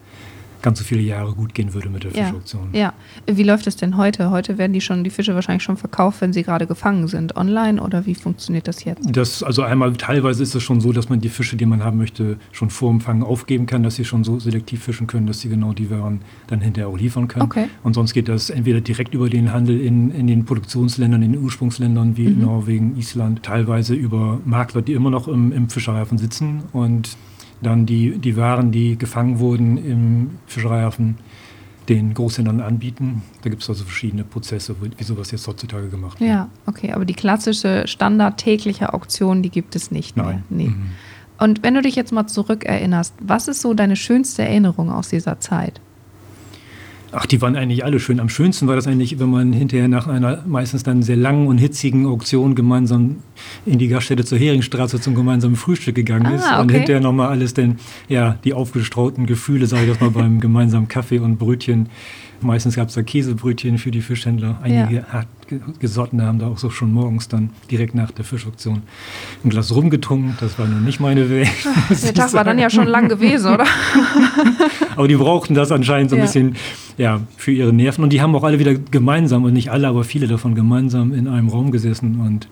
ganz 0.61 0.79
so 0.79 0.85
viele 0.85 1.01
Jahre 1.01 1.33
gut 1.33 1.53
gehen 1.53 1.73
würde 1.73 1.89
mit 1.89 2.03
der 2.03 2.11
Ja. 2.11 2.25
Fischauktion. 2.25 2.69
ja. 2.73 2.93
Wie 3.27 3.43
läuft 3.43 3.67
es 3.67 3.75
denn 3.75 3.97
heute? 3.97 4.31
Heute 4.31 4.57
werden 4.57 4.73
die 4.73 4.81
schon, 4.81 5.03
die 5.03 5.09
Fische 5.09 5.35
wahrscheinlich 5.35 5.63
schon 5.63 5.77
verkauft, 5.77 6.21
wenn 6.21 6.33
sie 6.33 6.43
gerade 6.43 6.67
gefangen 6.67 7.07
sind. 7.07 7.35
Online 7.35 7.81
oder 7.81 8.05
wie 8.05 8.15
funktioniert 8.15 8.67
das 8.67 8.83
jetzt? 8.83 9.07
Das, 9.15 9.43
also 9.43 9.61
einmal 9.63 9.93
teilweise 9.93 10.43
ist 10.43 10.55
es 10.55 10.63
schon 10.63 10.81
so, 10.81 10.91
dass 10.91 11.09
man 11.09 11.19
die 11.21 11.29
Fische, 11.29 11.55
die 11.55 11.65
man 11.65 11.83
haben 11.83 11.97
möchte, 11.97 12.37
schon 12.51 12.69
vor 12.69 12.89
dem 12.91 13.01
Fangen 13.01 13.23
aufgeben 13.23 13.65
kann, 13.65 13.83
dass 13.83 13.95
sie 13.95 14.05
schon 14.05 14.23
so 14.23 14.39
selektiv 14.39 14.83
fischen 14.83 15.07
können, 15.07 15.27
dass 15.27 15.39
sie 15.41 15.49
genau 15.49 15.73
die 15.73 15.89
Waren 15.89 16.21
dann 16.47 16.61
hinterher 16.61 16.87
auch 16.89 16.97
liefern 16.97 17.27
können. 17.27 17.43
Okay. 17.45 17.65
Und 17.83 17.93
sonst 17.93 18.13
geht 18.13 18.27
das 18.27 18.49
entweder 18.49 18.81
direkt 18.81 19.13
über 19.13 19.29
den 19.29 19.51
Handel 19.53 19.79
in, 19.79 20.11
in 20.11 20.27
den 20.27 20.45
Produktionsländern, 20.45 21.21
in 21.23 21.33
den 21.33 21.41
Ursprungsländern 21.43 22.17
wie 22.17 22.27
Mhm. 22.29 22.41
Norwegen, 22.41 22.97
Island, 22.97 23.43
teilweise 23.43 23.93
über 23.95 24.39
Makler, 24.45 24.81
die 24.81 24.93
immer 24.93 25.09
noch 25.09 25.27
im, 25.27 25.51
im 25.51 25.69
Fischereihafen 25.69 26.17
sitzen 26.17 26.63
und 26.71 27.17
dann 27.61 27.85
die, 27.85 28.17
die 28.17 28.37
Waren, 28.37 28.71
die 28.71 28.97
gefangen 28.97 29.39
wurden 29.39 29.77
im 29.77 30.31
Fischereihafen, 30.47 31.17
den 31.89 32.13
Großhändlern 32.13 32.61
anbieten. 32.61 33.23
Da 33.41 33.49
gibt 33.49 33.63
es 33.63 33.69
also 33.69 33.83
verschiedene 33.83 34.23
Prozesse, 34.23 34.75
wie 34.79 35.03
sowas 35.03 35.31
jetzt 35.31 35.47
heutzutage 35.47 35.89
gemacht 35.89 36.19
wird. 36.19 36.29
Ja, 36.29 36.49
okay. 36.65 36.93
Aber 36.93 37.05
die 37.05 37.13
klassische 37.13 37.87
Standard 37.87 38.37
tägliche 38.37 38.93
Auktion, 38.93 39.43
die 39.43 39.49
gibt 39.49 39.75
es 39.75 39.91
nicht 39.91 40.15
mehr. 40.15 40.25
Nein. 40.25 40.43
Nee. 40.49 40.67
Mhm. 40.67 40.91
Und 41.39 41.63
wenn 41.63 41.73
du 41.73 41.81
dich 41.81 41.95
jetzt 41.95 42.11
mal 42.11 42.27
zurückerinnerst, 42.27 43.15
was 43.19 43.47
ist 43.47 43.61
so 43.61 43.73
deine 43.73 43.95
schönste 43.95 44.43
Erinnerung 44.43 44.91
aus 44.91 45.09
dieser 45.09 45.39
Zeit? 45.39 45.81
Ach, 47.13 47.25
die 47.25 47.41
waren 47.41 47.55
eigentlich 47.57 47.83
alle 47.83 47.99
schön. 47.99 48.19
Am 48.21 48.29
schönsten 48.29 48.67
war 48.67 48.75
das 48.77 48.87
eigentlich, 48.87 49.19
wenn 49.19 49.29
man 49.29 49.51
hinterher 49.51 49.89
nach 49.89 50.07
einer 50.07 50.43
meistens 50.47 50.83
dann 50.83 51.03
sehr 51.03 51.17
langen 51.17 51.47
und 51.47 51.57
hitzigen 51.57 52.05
Auktion 52.05 52.55
gemeinsam 52.55 53.17
in 53.65 53.79
die 53.79 53.89
Gaststätte 53.89 54.23
zur 54.23 54.37
Heringstraße 54.37 55.01
zum 55.01 55.13
gemeinsamen 55.15 55.57
Frühstück 55.57 55.95
gegangen 55.95 56.27
Ah, 56.27 56.35
ist 56.35 56.45
und 56.59 56.65
okay. 56.69 56.77
hinterher 56.77 57.01
nochmal 57.01 57.27
alles 57.29 57.53
denn, 57.53 57.75
ja, 58.07 58.37
die 58.45 58.53
aufgestrauten 58.53 59.25
Gefühle, 59.25 59.67
sage 59.67 59.83
ich 59.83 59.89
das 59.89 59.99
mal, 59.99 60.11
beim 60.11 60.39
gemeinsamen 60.39 60.87
Kaffee 60.87 61.19
und 61.19 61.37
Brötchen. 61.37 61.89
Meistens 62.41 62.75
gab 62.75 62.87
es 62.89 62.95
da 62.95 63.03
Käsebrötchen 63.03 63.77
für 63.77 63.91
die 63.91 64.01
Fischhändler. 64.01 64.57
Einige 64.63 65.05
hart 65.11 65.27
ge- 65.47 65.59
gesottene 65.79 66.25
haben 66.25 66.39
da 66.39 66.47
auch 66.47 66.57
so 66.57 66.69
schon 66.69 66.91
morgens 66.91 67.27
dann 67.27 67.51
direkt 67.69 67.93
nach 67.95 68.11
der 68.11 68.25
Fischauktion 68.25 68.81
ein 69.43 69.49
Glas 69.49 69.73
rumgetrunken. 69.75 70.35
Das 70.39 70.57
war 70.57 70.67
nun 70.67 70.83
nicht 70.83 70.99
meine 70.99 71.29
Welt. 71.29 71.49
Der 72.03 72.13
Tag 72.13 72.33
war 72.33 72.43
dann 72.43 72.57
ja 72.59 72.69
schon 72.69 72.87
lang 72.87 73.09
gewesen, 73.09 73.53
oder? 73.53 73.65
Aber 74.95 75.07
die 75.07 75.15
brauchten 75.15 75.53
das 75.53 75.71
anscheinend 75.71 76.09
so 76.09 76.15
ein 76.15 76.19
Ja. 76.19 76.25
bisschen 76.25 76.55
ja, 76.97 77.21
für 77.37 77.51
ihre 77.51 77.73
Nerven. 77.73 78.03
Und 78.03 78.11
die 78.11 78.21
haben 78.21 78.35
auch 78.35 78.43
alle 78.43 78.59
wieder 78.59 78.73
gemeinsam, 78.75 79.43
und 79.43 79.53
nicht 79.53 79.71
alle, 79.71 79.87
aber 79.87 80.03
viele 80.03 80.27
davon 80.27 80.55
gemeinsam 80.55 81.13
in 81.13 81.27
einem 81.27 81.47
Raum 81.49 81.71
gesessen 81.71 82.19
und 82.19 82.47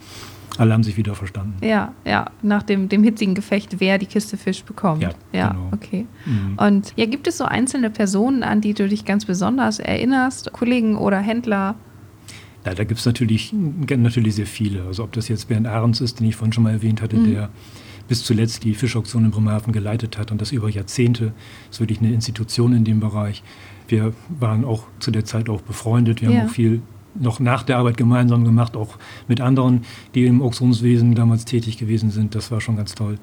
alle 0.59 0.73
haben 0.73 0.83
sich 0.83 0.97
wieder 0.97 1.15
verstanden. 1.15 1.55
Ja, 1.65 1.93
ja, 2.05 2.29
nach 2.41 2.63
dem, 2.63 2.89
dem 2.89 3.03
hitzigen 3.03 3.33
Gefecht, 3.35 3.79
wer 3.79 3.97
die 3.97 4.05
Kiste 4.05 4.37
Fisch 4.37 4.63
bekommt. 4.63 5.01
Ja, 5.01 5.11
ja 5.31 5.49
genau. 5.49 5.69
okay. 5.73 6.05
Mhm. 6.25 6.57
Und 6.57 6.93
ja, 6.95 7.05
gibt 7.05 7.27
es 7.27 7.37
so 7.37 7.45
einzelne 7.45 7.89
Personen, 7.89 8.43
an 8.43 8.61
die 8.61 8.73
du 8.73 8.87
dich 8.87 9.05
ganz 9.05 9.25
besonders 9.25 9.79
erinnerst? 9.79 10.51
Kollegen 10.51 10.97
oder 10.97 11.19
Händler? 11.19 11.75
Ja, 12.65 12.73
da 12.73 12.83
gibt 12.83 12.99
es 12.99 13.05
natürlich, 13.05 13.53
natürlich 13.53 14.35
sehr 14.35 14.45
viele. 14.45 14.83
Also 14.83 15.03
ob 15.05 15.13
das 15.13 15.27
jetzt 15.29 15.47
Bernd 15.47 15.65
Ahrens 15.65 16.01
ist, 16.01 16.19
den 16.19 16.27
ich 16.27 16.35
vorhin 16.35 16.51
schon 16.53 16.63
mal 16.63 16.73
erwähnt 16.73 17.01
hatte, 17.01 17.15
Mhm. 17.15 17.31
der 17.31 17.49
bis 18.09 18.23
zuletzt 18.23 18.63
die 18.63 18.73
Fischauktion 18.73 19.23
in 19.25 19.31
Bremerhaven 19.31 19.71
geleitet 19.71 20.17
hat 20.17 20.31
und 20.31 20.41
das 20.41 20.51
über 20.51 20.67
Jahrzehnte. 20.69 21.31
ist 21.71 21.79
wirklich 21.79 21.99
eine 21.99 22.11
Institution 22.11 22.73
in 22.73 22.83
dem 22.83 22.99
Bereich. 22.99 23.43
Wir 23.87 24.13
waren 24.39 24.65
auch 24.65 24.83
zu 24.99 25.11
der 25.11 25.25
Zeit 25.25 25.47
auch 25.47 25.61
befreundet. 25.61 26.21
Wir 26.21 26.31
Ja. 26.31 26.39
haben 26.41 26.47
auch 26.47 26.51
viel 26.51 26.81
noch 27.19 27.39
nach 27.39 27.63
der 27.63 27.77
Arbeit 27.77 27.97
gemeinsam 27.97 28.43
gemacht, 28.43 28.75
auch 28.75 28.97
mit 29.27 29.41
anderen, 29.41 29.81
die 30.15 30.25
im 30.25 30.41
Auktionswesen 30.41 31.15
damals 31.15 31.45
tätig 31.45 31.77
gewesen 31.77 32.11
sind. 32.11 32.35
Das 32.35 32.51
war 32.51 32.61
schon 32.61 32.77
ganz 32.77 32.95
toll. 32.95 33.17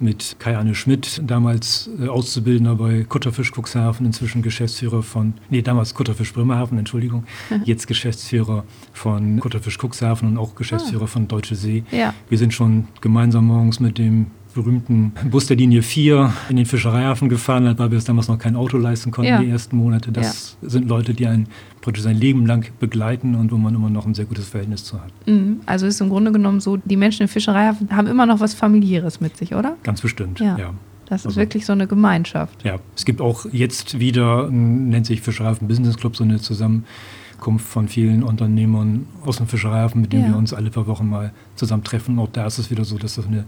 Mit 0.00 0.36
Kai-Anne 0.38 0.76
Schmidt, 0.76 1.20
damals 1.26 1.90
äh, 2.00 2.06
Auszubildender 2.06 2.76
bei 2.76 3.02
Kutterfisch 3.02 3.50
Cuxhaven, 3.52 4.06
inzwischen 4.06 4.42
Geschäftsführer 4.42 5.02
von, 5.02 5.34
nee, 5.50 5.60
damals 5.60 5.92
Kutterfisch 5.92 6.32
Bremerhaven, 6.32 6.78
Entschuldigung, 6.78 7.24
jetzt 7.64 7.88
Geschäftsführer 7.88 8.64
von 8.92 9.40
Kutterfisch 9.40 9.76
Cuxhaven 9.76 10.28
und 10.28 10.38
auch 10.38 10.54
Geschäftsführer 10.54 11.08
von 11.08 11.26
Deutsche 11.26 11.56
See. 11.56 11.82
Ja. 11.90 12.14
Wir 12.28 12.38
sind 12.38 12.54
schon 12.54 12.86
gemeinsam 13.00 13.46
morgens 13.46 13.80
mit 13.80 13.98
dem 13.98 14.26
berühmten 14.54 15.12
Bus 15.30 15.46
der 15.46 15.56
Linie 15.56 15.82
4 15.82 16.32
in 16.48 16.56
den 16.56 16.66
Fischereihafen 16.66 17.28
gefahren, 17.28 17.64
weil 17.78 17.90
wir 17.90 17.96
uns 17.96 18.04
damals 18.04 18.28
noch 18.28 18.38
kein 18.38 18.56
Auto 18.56 18.76
leisten 18.78 19.10
konnten, 19.10 19.30
Ja. 19.30 19.40
die 19.40 19.48
ersten 19.50 19.76
Monate. 19.76 20.10
Das 20.10 20.56
sind 20.62 20.88
Leute, 20.88 21.14
die 21.14 21.26
einen 21.26 21.46
praktisch 21.80 22.02
sein 22.02 22.16
Leben 22.16 22.46
lang 22.46 22.66
begleiten 22.80 23.34
und 23.34 23.52
wo 23.52 23.56
man 23.56 23.74
immer 23.74 23.90
noch 23.90 24.06
ein 24.06 24.14
sehr 24.14 24.24
gutes 24.24 24.48
Verhältnis 24.48 24.84
zu 24.84 25.00
hat. 25.00 25.12
Mhm. 25.26 25.60
Also 25.66 25.86
ist 25.86 26.00
im 26.00 26.08
Grunde 26.08 26.32
genommen 26.32 26.60
so, 26.60 26.76
die 26.76 26.96
Menschen 26.96 27.22
in 27.22 27.28
Fischerei 27.28 27.72
haben 27.90 28.06
immer 28.06 28.26
noch 28.26 28.40
was 28.40 28.54
Familiäres 28.54 29.20
mit 29.20 29.36
sich, 29.36 29.54
oder? 29.54 29.76
Ganz 29.82 30.00
bestimmt, 30.00 30.40
Ja. 30.40 30.58
ja. 30.58 30.70
Das 31.06 31.22
ist 31.22 31.26
Also- 31.28 31.40
wirklich 31.40 31.64
so 31.64 31.72
eine 31.72 31.86
Gemeinschaft. 31.86 32.62
Ja, 32.64 32.76
es 32.94 33.06
gibt 33.06 33.22
auch 33.22 33.46
jetzt 33.50 33.98
wieder, 33.98 34.50
nennt 34.50 35.06
sich 35.06 35.22
Fischereihafen 35.22 35.66
Business 35.66 35.96
Club, 35.96 36.16
so 36.16 36.22
eine 36.24 36.38
Zusammenkunft 36.38 37.66
von 37.66 37.88
vielen 37.88 38.22
Unternehmern 38.22 39.06
aus 39.24 39.38
dem 39.38 39.46
Fischereihafen, 39.46 40.02
mit 40.02 40.12
denen 40.12 40.24
Ja. 40.24 40.28
wir 40.30 40.36
uns 40.36 40.52
alle 40.52 40.68
paar 40.70 40.86
Wochen 40.86 41.08
mal 41.08 41.32
zusammentreffen. 41.54 42.18
Auch 42.18 42.28
da 42.30 42.46
ist 42.46 42.58
es 42.58 42.70
wieder 42.70 42.84
so, 42.84 42.98
dass 42.98 43.14
das 43.14 43.26
eine, 43.26 43.44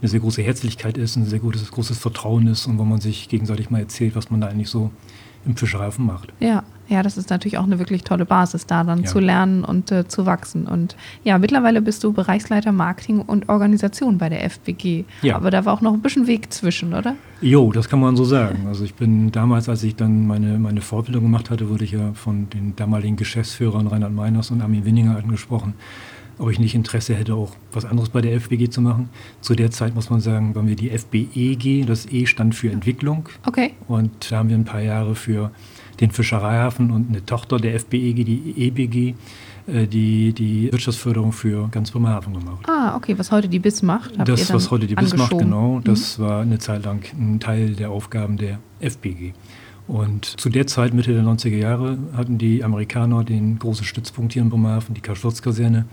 eine 0.00 0.08
sehr 0.08 0.20
große 0.20 0.42
Herzlichkeit 0.42 0.96
ist, 0.98 1.16
ein 1.16 1.26
sehr 1.26 1.38
gutes, 1.40 1.70
großes 1.70 1.98
Vertrauen 1.98 2.46
ist 2.46 2.66
und 2.66 2.78
wo 2.78 2.84
man 2.84 3.00
sich 3.00 3.28
gegenseitig 3.28 3.70
mal 3.70 3.80
erzählt, 3.80 4.16
was 4.16 4.30
man 4.30 4.40
da 4.40 4.46
eigentlich 4.48 4.68
so 4.70 4.90
im 5.46 5.56
Fischereihafen 5.56 6.04
macht. 6.04 6.32
Ja, 6.40 6.64
ja, 6.88 7.02
das 7.02 7.16
ist 7.16 7.30
natürlich 7.30 7.56
auch 7.56 7.64
eine 7.64 7.78
wirklich 7.78 8.02
tolle 8.04 8.26
Basis, 8.26 8.66
da 8.66 8.84
dann 8.84 9.04
Ja. 9.04 9.06
zu 9.06 9.20
lernen 9.20 9.64
und 9.64 9.90
äh, 9.90 10.06
zu 10.06 10.26
wachsen. 10.26 10.66
Und 10.66 10.96
ja, 11.24 11.38
mittlerweile 11.38 11.80
bist 11.80 12.04
du 12.04 12.12
Bereichsleiter 12.12 12.72
Marketing 12.72 13.20
und 13.20 13.48
Organisation 13.48 14.18
bei 14.18 14.28
der 14.28 14.44
FBG. 14.44 15.04
Ja. 15.22 15.36
Aber 15.36 15.50
da 15.50 15.64
war 15.64 15.72
auch 15.72 15.80
noch 15.80 15.94
ein 15.94 16.00
bisschen 16.02 16.26
Weg 16.26 16.52
zwischen, 16.52 16.92
oder? 16.92 17.14
Jo, 17.40 17.72
das 17.72 17.88
kann 17.88 18.00
man 18.00 18.16
so 18.16 18.24
sagen. 18.24 18.66
Also 18.66 18.84
ich 18.84 18.94
bin 18.94 19.32
damals, 19.32 19.68
als 19.70 19.82
ich 19.82 19.96
dann 19.96 20.26
meine, 20.26 20.58
meine 20.58 20.82
Fortbildung 20.82 21.22
gemacht 21.24 21.48
hatte, 21.48 21.70
wurde 21.70 21.84
ich 21.84 21.92
ja 21.92 22.12
von 22.12 22.50
den 22.50 22.76
damaligen 22.76 23.16
Geschäftsführern 23.16 23.86
Reinhard 23.86 24.12
Meiners 24.12 24.50
und 24.50 24.60
Armin 24.60 24.84
Winninger 24.84 25.16
angesprochen, 25.16 25.74
ob 26.40 26.50
ich 26.50 26.58
nicht 26.58 26.74
Interesse 26.74 27.14
hätte, 27.14 27.34
auch 27.34 27.54
was 27.72 27.84
anderes 27.84 28.08
bei 28.08 28.20
der 28.20 28.40
FBG 28.40 28.70
zu 28.70 28.80
machen. 28.80 29.10
Zu 29.40 29.54
der 29.54 29.70
Zeit 29.70 29.94
muss 29.94 30.08
man 30.10 30.20
sagen, 30.20 30.54
waren 30.54 30.66
wir 30.66 30.76
die 30.76 30.88
FBEG, 30.88 31.86
das 31.86 32.10
E 32.10 32.26
stand 32.26 32.54
für 32.54 32.70
Entwicklung. 32.70 33.28
Okay. 33.46 33.74
Und 33.88 34.30
da 34.30 34.38
haben 34.38 34.48
wir 34.48 34.56
ein 34.56 34.64
paar 34.64 34.80
Jahre 34.80 35.14
für 35.14 35.50
den 36.00 36.10
Fischereihafen 36.10 36.90
und 36.90 37.10
eine 37.10 37.24
Tochter 37.24 37.58
der 37.58 37.78
FBEG, 37.78 38.24
die 38.24 38.54
EBG, 38.56 39.14
äh, 39.66 39.86
die, 39.86 40.32
die 40.32 40.72
Wirtschaftsförderung 40.72 41.32
für 41.32 41.68
ganz 41.68 41.90
Bremerhaven 41.90 42.32
gemacht. 42.32 42.66
Ah, 42.66 42.96
okay, 42.96 43.18
was 43.18 43.30
heute 43.30 43.48
die 43.48 43.58
BIS 43.58 43.82
macht. 43.82 44.12
Das, 44.26 44.52
was 44.52 44.70
heute 44.70 44.86
die 44.86 44.94
BIS 44.94 45.16
macht, 45.16 45.36
genau, 45.36 45.80
das 45.84 46.18
war 46.18 46.40
eine 46.40 46.58
Zeit 46.58 46.84
lang 46.84 47.04
ein 47.18 47.38
Teil 47.38 47.74
der 47.74 47.90
Aufgaben 47.90 48.38
der 48.38 48.60
FBG. 48.80 49.34
Und 49.86 50.24
zu 50.24 50.48
der 50.48 50.66
Zeit, 50.66 50.94
Mitte 50.94 51.12
der 51.12 51.24
90er 51.24 51.56
Jahre, 51.56 51.98
hatten 52.16 52.38
die 52.38 52.62
Amerikaner 52.62 53.24
den 53.24 53.58
großen 53.58 53.84
Stützpunkt 53.84 54.32
hier 54.32 54.42
in 54.42 54.48
Bremerhaven, 54.48 54.94
die 54.94 55.00
Karl-Schurz-Kaserne, 55.00 55.84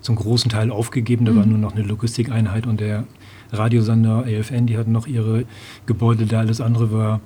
zum 0.00 0.16
großen 0.16 0.50
Teil 0.50 0.70
aufgegeben. 0.70 1.24
Da 1.24 1.34
war 1.34 1.44
Mhm. 1.44 1.50
nur 1.52 1.58
noch 1.58 1.72
eine 1.74 1.82
Logistikeinheit 1.82 2.66
und 2.66 2.80
der 2.80 3.04
Radiosender 3.52 4.24
AFN, 4.26 4.66
die 4.66 4.76
hatten 4.78 4.92
noch 4.92 5.06
ihre 5.06 5.44
Gebäude 5.86 6.26
da, 6.26 6.38
alles 6.40 6.60
andere 6.60 6.92
war 6.92 7.20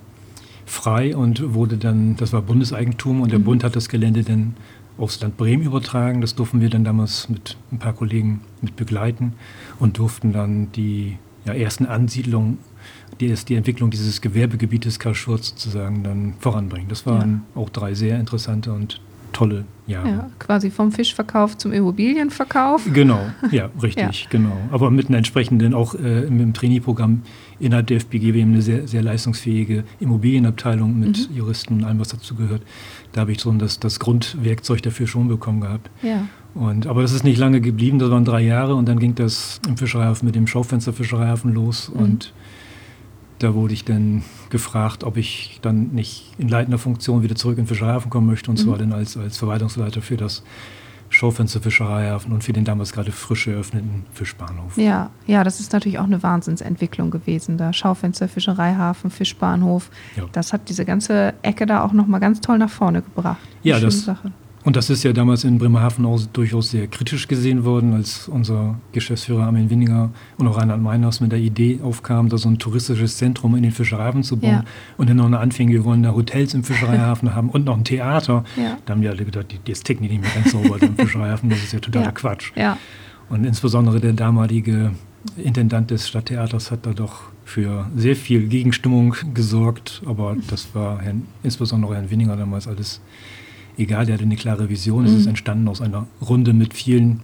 frei 0.65 1.15
und 1.15 1.53
wurde 1.53 1.77
dann, 1.77 2.15
das 2.17 2.33
war 2.33 2.41
Bundeseigentum 2.41 3.21
und 3.21 3.31
der 3.31 3.39
Mhm. 3.39 3.43
Bund 3.43 3.63
hat 3.63 3.75
das 3.75 3.87
Gelände 3.89 4.23
dann 4.23 4.55
aufs 4.97 5.19
Land 5.21 5.37
Bremen 5.37 5.63
übertragen. 5.63 6.21
Das 6.21 6.35
durften 6.35 6.61
wir 6.61 6.69
dann 6.69 6.83
damals 6.83 7.29
mit 7.29 7.57
ein 7.71 7.77
paar 7.79 7.93
Kollegen 7.93 8.41
mit 8.61 8.75
begleiten 8.75 9.33
und 9.79 9.97
durften 9.99 10.33
dann 10.33 10.71
die 10.71 11.17
ja, 11.45 11.53
ersten 11.53 11.85
Ansiedlungen, 11.85 12.57
die, 13.19 13.27
ist 13.27 13.49
die 13.49 13.55
Entwicklung 13.55 13.91
dieses 13.91 14.19
Gewerbegebietes 14.21 14.97
Karl 14.97 15.13
Schurz 15.13 15.49
sozusagen 15.49 16.01
dann 16.03 16.33
voranbringen. 16.39 16.87
Das 16.89 17.05
waren 17.05 17.43
auch 17.53 17.69
drei 17.69 17.93
sehr 17.93 18.19
interessante 18.19 18.73
und 18.73 18.99
tolle 19.35 19.65
Jahre. 19.85 20.09
Ja, 20.09 20.29
quasi 20.39 20.71
vom 20.71 20.91
Fischverkauf 20.91 21.57
zum 21.57 21.71
Immobilienverkauf. 21.71 22.87
Genau, 22.91 23.19
ja, 23.51 23.69
richtig, 23.83 24.27
genau. 24.29 24.57
Aber 24.71 24.89
mit 24.89 25.07
einem 25.07 25.17
entsprechenden, 25.17 25.73
auch 25.73 25.93
äh, 25.93 26.21
mit 26.21 26.39
dem 26.41 26.53
Trainee-Programm 26.53 27.21
innerhalb 27.59 27.87
der 27.87 27.97
FBG, 27.99 28.33
wir 28.33 28.41
haben 28.41 28.53
eine 28.53 28.61
sehr, 28.61 28.87
sehr 28.87 29.03
leistungsfähige 29.03 29.83
Immobilienabteilung 29.99 30.99
mit 30.99 31.29
Mhm. 31.29 31.35
Juristen 31.37 31.73
und 31.75 31.83
allem, 31.83 31.99
was 31.99 32.07
dazu 32.09 32.33
gehört. 32.35 32.61
Da 33.11 33.21
habe 33.21 33.31
ich 33.31 33.39
so 33.39 33.51
das, 33.53 33.79
das 33.79 33.99
Grundwerkzeug 33.99 34.81
dafür 34.81 35.05
schon 35.07 35.27
bekommen 35.27 35.61
gehabt. 35.61 35.89
Ja. 36.01 36.27
Und, 36.55 36.87
aber 36.87 37.01
das 37.01 37.11
ist 37.11 37.23
nicht 37.23 37.37
lange 37.37 37.61
geblieben, 37.61 37.99
das 37.99 38.09
waren 38.09 38.25
drei 38.25 38.41
Jahre 38.41 38.75
und 38.75 38.87
dann 38.87 38.97
ging 38.99 39.13
das 39.15 39.59
im 39.67 39.77
Fischereihafen 39.77 40.25
mit 40.25 40.35
dem 40.35 40.47
Schaufensterfischereihafen 40.47 41.53
los 41.53 41.91
Mhm. 41.93 41.99
und 42.01 42.33
da 43.39 43.53
wurde 43.53 43.73
ich 43.73 43.83
dann 43.85 44.23
gefragt, 44.49 45.03
ob 45.03 45.17
ich 45.17 45.59
dann 45.61 45.87
nicht 45.91 46.31
in 46.37 46.47
leitender 46.47 46.77
Funktion 46.77 47.21
wieder 47.23 47.35
zurück 47.35 47.57
in 47.57 47.63
den 47.63 47.67
Fischereihafen 47.67 48.09
kommen 48.09 48.27
möchte 48.27 48.49
und 48.49 48.59
Mhm. 48.59 48.63
zwar 48.63 48.77
dann 48.77 48.93
als, 48.93 49.17
als 49.17 49.37
Verwaltungsleiter 49.37 50.01
für 50.01 50.17
das 50.17 50.43
Schaufensterfischereihafen 51.09 52.31
und 52.33 52.43
für 52.43 52.51
den 52.53 52.65
damals 52.65 52.91
gerade 52.91 53.11
frisch 53.11 53.47
eröffneten 53.47 54.05
Fischbahnhof. 54.13 54.77
Ja, 54.77 55.09
ja, 55.27 55.43
das 55.43 55.59
ist 55.59 55.71
natürlich 55.73 55.97
auch 55.99 56.03
eine 56.05 56.21
Wahnsinnsentwicklung 56.23 57.09
gewesen. 57.11 57.57
Da 57.57 57.73
Schaufenster, 57.73 58.27
Fischereihafen, 58.27 59.09
Fischbahnhof. 59.09 59.89
Ja. 60.17 60.23
Das 60.31 60.51
hat 60.51 60.67
diese 60.69 60.83
ganze 60.85 61.33
Ecke 61.41 61.65
da 61.65 61.83
auch 61.83 61.93
nochmal 61.93 62.19
ganz 62.19 62.41
toll 62.41 62.57
nach 62.57 62.69
vorne 62.69 63.01
gebracht. 63.01 63.37
Eine 63.63 63.71
Ja, 63.71 63.79
das- 63.79 64.03
Sache. 64.03 64.31
Und 64.65 64.75
das 64.75 64.89
ist 64.89 65.03
ja 65.03 65.13
damals 65.13 65.43
in 65.43 65.59
Bremerhaven 65.59 66.07
auch 66.07 66.19
durchaus 66.33 66.71
sehr 66.71 66.87
kritisch 66.87 67.27
gesehen 67.27 67.65
worden, 67.65 67.93
als 67.93 68.27
unser 68.27 68.79
Geschäftsführer 68.93 69.43
Armin 69.43 69.69
Winninger 69.69 70.09
und 70.39 70.47
auch 70.47 70.57
Reinhard 70.57 70.81
Meiners 70.81 71.21
mit 71.21 71.31
der 71.31 71.37
Idee 71.37 71.79
aufkam, 71.83 72.29
da 72.29 72.39
so 72.39 72.49
ein 72.49 72.57
touristisches 72.57 73.17
Zentrum 73.17 73.55
in 73.55 73.61
den 73.61 73.71
Fischereihafen 73.71 74.23
zu 74.23 74.37
bauen. 74.37 74.49
Ja. 74.49 74.63
Und 74.97 75.07
dann 75.07 75.17
noch 75.17 75.27
eine 75.27 75.37
Anfänge, 75.37 75.71
wir 75.71 75.85
wollen 75.85 76.01
da 76.01 76.15
Hotels 76.15 76.55
im 76.55 76.63
Fischereihafen 76.63 77.35
haben 77.35 77.51
und 77.51 77.65
noch 77.65 77.77
ein 77.77 77.83
Theater. 77.83 78.43
Ja. 78.55 78.79
Da 78.87 78.93
haben 78.93 79.01
die 79.01 79.07
alle 79.07 79.23
gedacht, 79.23 79.51
die, 79.51 79.71
das 79.71 79.83
ticken 79.83 80.07
die 80.07 80.17
nicht 80.17 80.23
mehr 80.23 80.31
ganz 80.33 80.51
sauber 80.51 80.81
im 80.81 80.95
Fischereihafen, 80.97 81.51
das 81.51 81.59
ist 81.59 81.71
ja 81.71 81.79
totaler 81.79 82.05
Ja. 82.05 82.11
Quatsch. 82.11 82.51
Und 83.29 83.45
insbesondere 83.45 83.99
der 83.99 84.13
damalige 84.13 84.93
Intendant 85.37 85.91
des 85.91 86.07
Stadttheaters 86.07 86.71
hat 86.71 86.87
da 86.87 86.93
doch 86.93 87.21
für 87.43 87.87
sehr 87.95 88.15
viel 88.15 88.47
Gegenstimmung 88.47 89.15
gesorgt. 89.35 90.01
Aber 90.07 90.35
das 90.49 90.73
war 90.73 91.01
Herrn, 91.01 91.27
insbesondere 91.43 91.93
Herrn 91.95 92.09
Winninger 92.09 92.35
damals 92.35 92.67
alles 92.67 93.01
egal. 93.77 94.05
Der 94.05 94.15
hatte 94.15 94.23
eine 94.25 94.35
klare 94.35 94.69
Vision. 94.69 95.05
Es 95.05 95.11
Mhm. 95.11 95.17
ist 95.19 95.25
entstanden 95.27 95.67
aus 95.67 95.81
einer 95.81 96.07
Runde 96.27 96.53
mit 96.53 96.73
vielen 96.73 97.21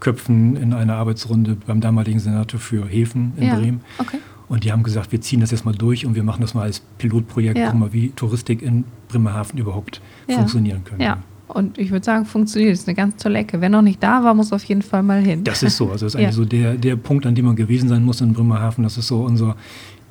Köpfen 0.00 0.56
in 0.56 0.72
einer 0.72 0.94
Arbeitsrunde 0.96 1.56
beim 1.66 1.80
damaligen 1.80 2.18
Senator 2.18 2.60
für 2.60 2.86
Häfen 2.86 3.32
in 3.36 3.44
ja. 3.44 3.54
Bremen. 3.56 3.80
Okay. 3.98 4.18
Und 4.48 4.62
die 4.64 4.70
haben 4.70 4.82
gesagt, 4.82 5.10
wir 5.10 5.20
ziehen 5.20 5.40
das 5.40 5.50
jetzt 5.50 5.64
mal 5.64 5.74
durch 5.74 6.06
und 6.06 6.14
wir 6.14 6.22
machen 6.22 6.40
das 6.42 6.54
mal 6.54 6.62
als 6.62 6.80
Pilotprojekt, 6.98 7.58
Ja. 7.58 7.66
gucken 7.66 7.80
mal, 7.80 7.92
wie 7.92 8.10
Touristik 8.10 8.62
in 8.62 8.84
Bremerhaven 9.08 9.58
überhaupt 9.58 10.00
Ja. 10.28 10.36
funktionieren 10.36 10.84
könnte. 10.84 11.02
Ja. 11.04 11.18
Und 11.48 11.78
ich 11.78 11.90
würde 11.92 12.04
sagen, 12.04 12.26
funktioniert. 12.26 12.72
Das 12.72 12.80
ist 12.80 12.88
eine 12.88 12.96
ganz 12.96 13.22
tolle 13.22 13.38
Ecke. 13.38 13.60
Wer 13.60 13.68
noch 13.68 13.80
nicht 13.82 14.02
da 14.02 14.22
war, 14.24 14.34
muss 14.34 14.52
auf 14.52 14.64
jeden 14.64 14.82
Fall 14.82 15.02
mal 15.04 15.20
hin. 15.22 15.44
Das 15.44 15.62
ist 15.62 15.76
so. 15.76 15.90
Also 15.90 16.06
das 16.06 16.14
ist 16.14 16.20
eigentlich 16.20 16.34
so 16.34 16.44
der, 16.44 16.74
der 16.74 16.96
Punkt, 16.96 17.24
an 17.24 17.34
dem 17.36 17.44
man 17.46 17.54
gewesen 17.56 17.88
sein 17.88 18.02
muss 18.04 18.20
in 18.20 18.32
Bremerhaven. 18.32 18.82
Das 18.84 18.98
ist 18.98 19.06
so 19.06 19.22
unser 19.24 19.56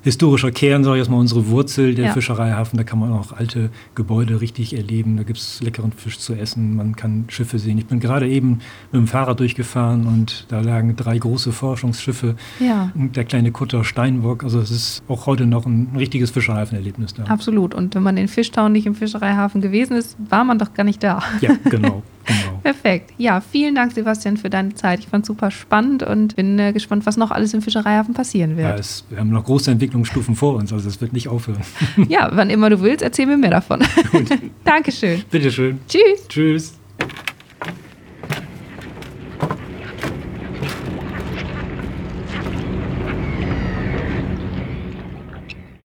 historischer 0.06 0.52
Kern, 0.52 0.84
sage 0.84 0.98
ich 0.98 1.02
jetzt 1.02 1.10
mal, 1.12 1.18
unsere 1.18 1.48
Wurzel 1.50 1.96
der 1.96 2.06
Ja. 2.06 2.14
Fischereihafen. 2.14 2.78
Da 2.78 2.84
kann 2.84 3.00
man 3.00 3.12
auch 3.12 3.34
alte 3.34 3.72
Gebäude 3.96 4.40
richtig 4.40 4.78
erleben. 4.78 5.18
Da 5.18 5.24
gibt 5.24 5.40
es 5.40 5.62
leckeren 5.62 5.92
Fisch 5.92 6.20
zu 6.20 6.34
essen. 6.34 6.76
Man 6.78 6.96
kann 6.96 7.26
Schiffe 7.28 7.60
sehen. 7.60 7.78
Ich 7.80 7.88
bin 7.88 8.00
gerade 8.00 8.30
eben 8.30 8.60
mit 8.92 9.02
dem 9.02 9.08
Fahrrad 9.08 9.40
durchgefahren 9.40 10.06
und 10.08 10.46
da 10.50 10.62
lagen 10.62 10.96
drei 10.96 11.18
große 11.18 11.52
Forschungsschiffe. 11.52 12.36
Ja. 12.60 12.92
Und 12.96 13.16
Der 13.18 13.26
kleine 13.26 13.52
Kutter 13.52 13.84
Steinbock. 13.84 14.44
Also 14.44 14.60
es 14.60 14.72
ist 14.72 15.04
auch 15.08 15.26
heute 15.26 15.46
noch 15.48 15.66
ein 15.66 15.90
richtiges 15.98 16.30
Fischereihafenerlebnis 16.32 17.16
da. 17.16 17.24
Absolut. 17.24 17.74
Und 17.74 17.96
wenn 17.96 18.04
man 18.04 18.16
in 18.18 18.28
Fischtown 18.28 18.72
nicht 18.72 18.86
im 18.86 18.96
Fischereihafen 18.96 19.60
gewesen 19.60 19.98
ist, 19.98 20.16
war 20.30 20.44
man 20.46 20.60
doch 20.60 20.74
gar 20.74 20.84
nicht 20.84 21.02
da. 21.04 21.24
Ja, 21.42 21.52
genau. 21.70 22.04
genau. 22.26 22.60
Perfekt. 22.64 23.12
Ja, 23.18 23.42
vielen 23.42 23.76
Dank, 23.76 23.92
Sebastian, 23.94 24.38
für 24.38 24.50
deine 24.50 24.74
Zeit. 24.74 25.00
Ich 25.00 25.08
fand 25.08 25.24
es 25.24 25.28
super 25.28 25.52
spannend 25.52 26.04
und 26.04 26.36
bin 26.36 26.58
äh, 26.60 26.74
gespannt, 26.74 27.06
was 27.06 27.18
noch 27.18 27.32
alles 27.32 27.54
im 27.54 27.62
Fischereihafen 27.62 28.14
passieren 28.14 28.52
Ja, 28.58 28.70
wird. 28.70 28.80
es, 28.80 29.06
wir 29.10 29.20
haben 29.20 29.30
noch 29.30 29.44
große 29.44 29.72
Entwicklungsstufen 29.72 30.36
vor 30.36 30.56
uns, 30.56 30.72
also 30.74 30.88
es 30.90 31.00
wird 31.02 31.14
nicht 31.14 31.28
aufhören. 31.28 31.62
Ja, 32.08 32.30
wann 32.34 32.50
immer 32.50 32.70
du 32.70 32.82
willst, 32.82 33.02
erzähl 33.04 33.26
mir 33.28 33.38
mehr 33.38 33.52
davon. 33.52 33.84
Dankeschön. 34.64 35.24
Bitteschön. 35.30 35.80
Tschüss. 35.88 36.28
Tschüss. 36.28 36.74